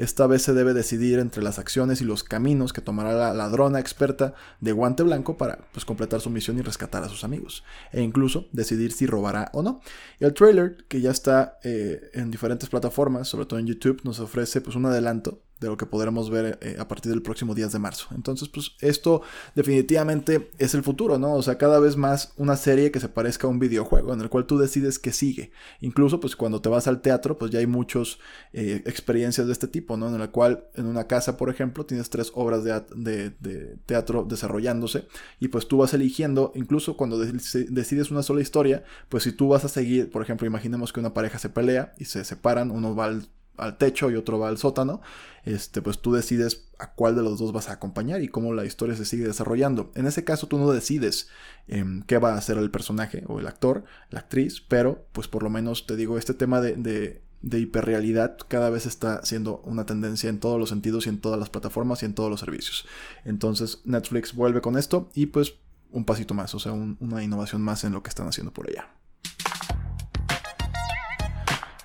esta 0.03 0.27
vez 0.27 0.43
se 0.43 0.55
debe 0.55 0.75
decidir 0.75 1.19
entre 1.19 1.43
las 1.43 1.59
acciones 1.59 2.01
y 2.01 2.05
los 2.05 2.25
caminos 2.25 2.73
que 2.73 2.81
tomará 2.81 3.13
la 3.13 3.35
ladrona 3.35 3.81
experta 3.81 4.35
de 4.61 4.73
guante 4.73 5.03
blanco 5.03 5.37
para 5.37 5.59
pues, 5.73 5.85
completar 5.85 6.21
su 6.21 6.31
misión 6.31 6.59
y 6.59 6.63
rescatar 6.63 7.03
a 7.03 7.09
sus 7.09 7.25
amigos. 7.25 7.65
E 7.93 8.01
incluso 8.01 8.49
decidir 8.53 8.93
si 8.93 9.07
robará 9.07 9.51
o 9.53 9.63
no. 9.63 9.81
el 10.19 10.33
trailer, 10.35 10.85
que 10.89 11.01
ya 11.01 11.11
está 11.11 11.59
eh, 11.65 12.11
en 12.15 12.31
diferentes 12.31 12.69
plataformas, 12.69 13.29
sobre 13.29 13.47
todo 13.47 13.59
en 13.59 13.67
YouTube, 13.67 14.01
nos 14.05 14.21
ofrece 14.21 14.61
pues, 14.61 14.77
un 14.77 14.87
adelanto 14.87 15.43
de 15.61 15.69
lo 15.69 15.77
que 15.77 15.87
podremos 15.87 16.31
ver 16.31 16.59
eh, 16.63 16.77
a 16.79 16.89
partir 16.89 17.13
del 17.13 17.23
próximo 17.23 17.55
10 17.55 17.73
de 17.73 17.79
marzo. 17.79 18.09
Entonces, 18.15 18.49
pues 18.49 18.73
esto 18.81 19.23
definitivamente 19.55 20.51
es 20.59 20.75
el 20.75 20.83
futuro, 20.83 21.19
¿no? 21.19 21.35
O 21.35 21.43
sea, 21.43 21.59
cada 21.59 21.79
vez 21.79 21.97
más 21.97 22.33
una 22.37 22.57
serie 22.57 22.91
que 22.91 22.99
se 22.99 23.09
parezca 23.09 23.47
a 23.47 23.51
un 23.51 23.59
videojuego 23.59 24.15
en 24.15 24.21
el 24.21 24.31
cual 24.31 24.47
tú 24.47 24.59
decides 24.59 24.99
qué 24.99 25.13
sigue. 25.13 25.53
Incluso, 25.81 26.19
pues 26.19 26.35
cuando 26.35 26.63
te 26.63 26.71
vas 26.71 26.87
al 26.89 27.03
teatro, 27.03 27.39
pues 27.39 27.51
ya 27.51 27.59
hay 27.59 27.67
muchas 27.67 28.19
eh, 28.53 28.83
experiencias 28.87 29.47
de 29.47 29.53
este 29.53 29.69
tipo, 29.69 29.97
¿no? 29.97 30.09
En 30.09 30.19
la 30.19 30.31
cual 30.31 30.65
en 30.75 30.87
una 30.87 31.07
casa, 31.07 31.37
por 31.37 31.51
ejemplo, 31.51 31.85
tienes 31.85 32.11
tres 32.11 32.33
obras 32.35 32.65
de, 32.65 33.31
de, 33.39 33.77
teatro 33.87 34.25
desarrollándose 34.25 35.07
y 35.39 35.49
pues 35.49 35.69
tú 35.69 35.79
vas 35.79 35.95
eligiendo, 35.95 36.53
incluso 36.55 36.97
cuando 36.97 37.19
decides 37.19 38.11
una 38.11 38.23
sola 38.23 38.41
historia, 38.41 38.85
pues 39.09 39.25
si 39.25 39.33
tú 39.33 39.49
vas 39.49 39.65
a 39.65 39.69
seguir, 39.69 40.11
por 40.11 40.23
ejemplo, 40.23 40.47
imaginemos 40.47 40.93
que 40.93 41.01
una 41.01 41.15
pareja 41.15 41.39
se 41.39 41.51
pelea 41.51 41.95
y 41.99 42.07
se 42.07 42.25
separan, 42.25 42.71
uno 42.71 42.95
va 42.95 43.07
al 43.07 43.29
al 43.57 43.77
techo 43.77 44.11
y 44.11 44.17
otro 44.17 44.39
va 44.39 44.49
al 44.49 44.59
sótano, 44.59 45.01
este, 45.45 45.83
pues 45.83 45.99
tú 45.99 46.13
decides 46.13 46.69
a 46.79 46.93
cuál 46.93 47.15
de 47.17 47.23
los 47.23 47.39
dos 47.39 47.53
vas 47.53 47.69
a 47.69 47.73
acompañar 47.73 48.23
y 48.23 48.29
cómo 48.29 48.53
la 48.55 48.65
historia 48.65 48.97
se 48.97 49.05
sigue 49.05 49.27
desarrollando. 49.27 49.93
En 49.95 50.07
ese 50.07 50.25
caso 50.25 50.47
tú 50.47 50.59
no 50.59 50.71
decides 50.71 51.29
em, 51.69 52.03
qué 52.03 52.19
va 52.19 52.35
a 52.35 52.39
hacer 52.39 52.59
el 52.59 52.71
personaje 52.71 53.25
o 53.27 53.41
el 53.41 53.47
actor, 53.47 53.85
la 54.11 54.21
actriz, 54.21 54.61
pero 54.61 55.07
pues 55.13 55.29
por 55.29 55.43
lo 55.43 55.51
menos 55.51 55.87
te 55.87 55.97
digo, 55.97 56.19
este 56.19 56.35
tema 56.35 56.61
de, 56.61 56.75
de, 56.77 57.23
de 57.43 57.59
hiperrealidad 57.59 58.39
cada 58.49 58.71
vez 58.71 58.87
está 58.87 59.25
siendo 59.25 59.59
una 59.65 59.87
tendencia 59.87 60.31
en 60.31 60.41
todos 60.41 60.59
los 60.59 60.69
sentidos 60.69 61.07
y 61.07 61.11
en 61.11 61.21
todas 61.21 61.39
las 61.39 61.51
plataformas 61.51 62.03
y 62.03 62.07
en 62.07 62.15
todos 62.15 62.31
los 62.31 62.41
servicios. 62.41 62.87
Entonces 63.25 63.81
Netflix 63.85 64.35
vuelve 64.35 64.61
con 64.61 64.77
esto 64.77 65.11
y 65.15 65.27
pues 65.27 65.55
un 65.93 66.05
pasito 66.05 66.35
más, 66.35 66.55
o 66.55 66.59
sea, 66.61 66.73
una 66.73 67.23
innovación 67.23 67.63
más 67.63 67.85
en 67.85 67.93
lo 67.93 68.03
que 68.03 68.11
están 68.11 68.29
haciendo 68.29 68.53
por 68.53 68.69
allá. 68.69 68.89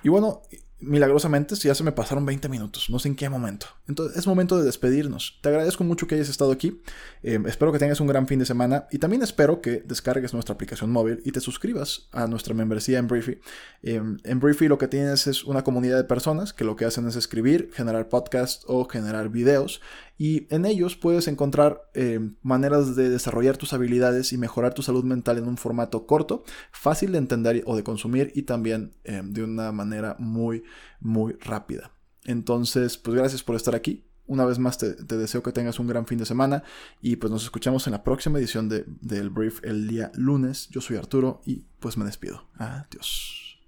Y 0.02 0.08
bueno, 0.08 0.42
milagrosamente 0.78 1.54
ya 1.54 1.74
se 1.74 1.82
me 1.82 1.92
pasaron 1.92 2.26
20 2.26 2.48
minutos, 2.48 2.90
no 2.90 2.98
sé 2.98 3.08
en 3.08 3.16
qué 3.16 3.28
momento. 3.28 3.66
Entonces 3.88 4.16
es 4.18 4.26
momento 4.26 4.58
de 4.58 4.64
despedirnos. 4.64 5.38
Te 5.40 5.48
agradezco 5.48 5.84
mucho 5.84 6.06
que 6.06 6.16
hayas 6.16 6.28
estado 6.28 6.52
aquí. 6.52 6.80
Em, 7.22 7.46
espero 7.46 7.72
que 7.72 7.78
tengas 7.78 8.00
un 8.00 8.06
gran 8.06 8.26
fin 8.26 8.38
de 8.38 8.46
semana 8.46 8.86
y 8.90 8.98
también 8.98 9.22
espero 9.22 9.60
que 9.60 9.82
descargues 9.86 10.34
nuestra 10.34 10.54
aplicación 10.54 10.90
móvil 10.90 11.22
y 11.24 11.32
te 11.32 11.40
suscribas 11.40 12.08
a 12.12 12.26
nuestra 12.26 12.54
membresía 12.54 12.98
en 12.98 13.08
Briefy. 13.08 13.38
Em, 13.82 14.18
en 14.24 14.40
Briefy 14.40 14.68
lo 14.68 14.78
que 14.78 14.88
tienes 14.88 15.26
es 15.26 15.44
una 15.44 15.64
comunidad 15.64 15.96
de 15.96 16.04
personas 16.04 16.52
que 16.52 16.64
lo 16.64 16.76
que 16.76 16.84
hacen 16.84 17.06
es 17.08 17.16
escribir, 17.16 17.70
generar 17.72 18.08
podcasts 18.08 18.64
o 18.68 18.86
generar 18.86 19.30
videos 19.30 19.80
y 20.18 20.52
en 20.54 20.64
ellos 20.64 20.96
puedes 20.96 21.28
encontrar 21.28 21.82
em, 21.94 22.36
maneras 22.42 22.96
de 22.96 23.10
desarrollar 23.10 23.56
tus 23.56 23.72
habilidades 23.72 24.32
y 24.32 24.38
mejorar 24.38 24.74
tu 24.74 24.82
salud 24.82 25.04
mental 25.04 25.38
en 25.38 25.48
un 25.48 25.56
formato 25.56 26.06
corto, 26.06 26.44
fácil 26.72 27.12
de 27.12 27.18
entender 27.18 27.62
o 27.66 27.76
de 27.76 27.84
consumir 27.84 28.32
y 28.34 28.42
también 28.42 28.94
de 29.04 29.42
una 29.42 29.72
manera 29.72 30.16
muy 30.18 30.64
muy 31.00 31.34
rápida. 31.34 31.92
Entonces, 32.24 32.98
pues 32.98 33.16
gracias 33.16 33.42
por 33.42 33.56
estar 33.56 33.74
aquí. 33.74 34.04
Una 34.26 34.44
vez 34.44 34.58
más 34.58 34.76
te, 34.76 34.94
deseo 34.94 35.42
que 35.42 35.52
tengas 35.52 35.78
un 35.78 35.86
gran 35.86 36.06
fin 36.06 36.18
de 36.18 36.26
semana 36.26 36.64
y 37.00 37.16
pues 37.16 37.30
nos 37.30 37.44
escuchamos 37.44 37.86
en 37.86 37.92
la 37.92 38.02
próxima 38.02 38.38
edición 38.40 38.68
de, 38.68 38.84
del 39.00 39.30
Brief 39.30 39.60
el 39.62 39.86
día 39.86 40.10
lunes. 40.14 40.68
Yo 40.70 40.80
soy 40.80 40.96
Arturo 40.96 41.40
y 41.46 41.66
pues 41.78 41.96
me 41.96 42.04
despido. 42.04 42.48
Adiós. 42.56 43.60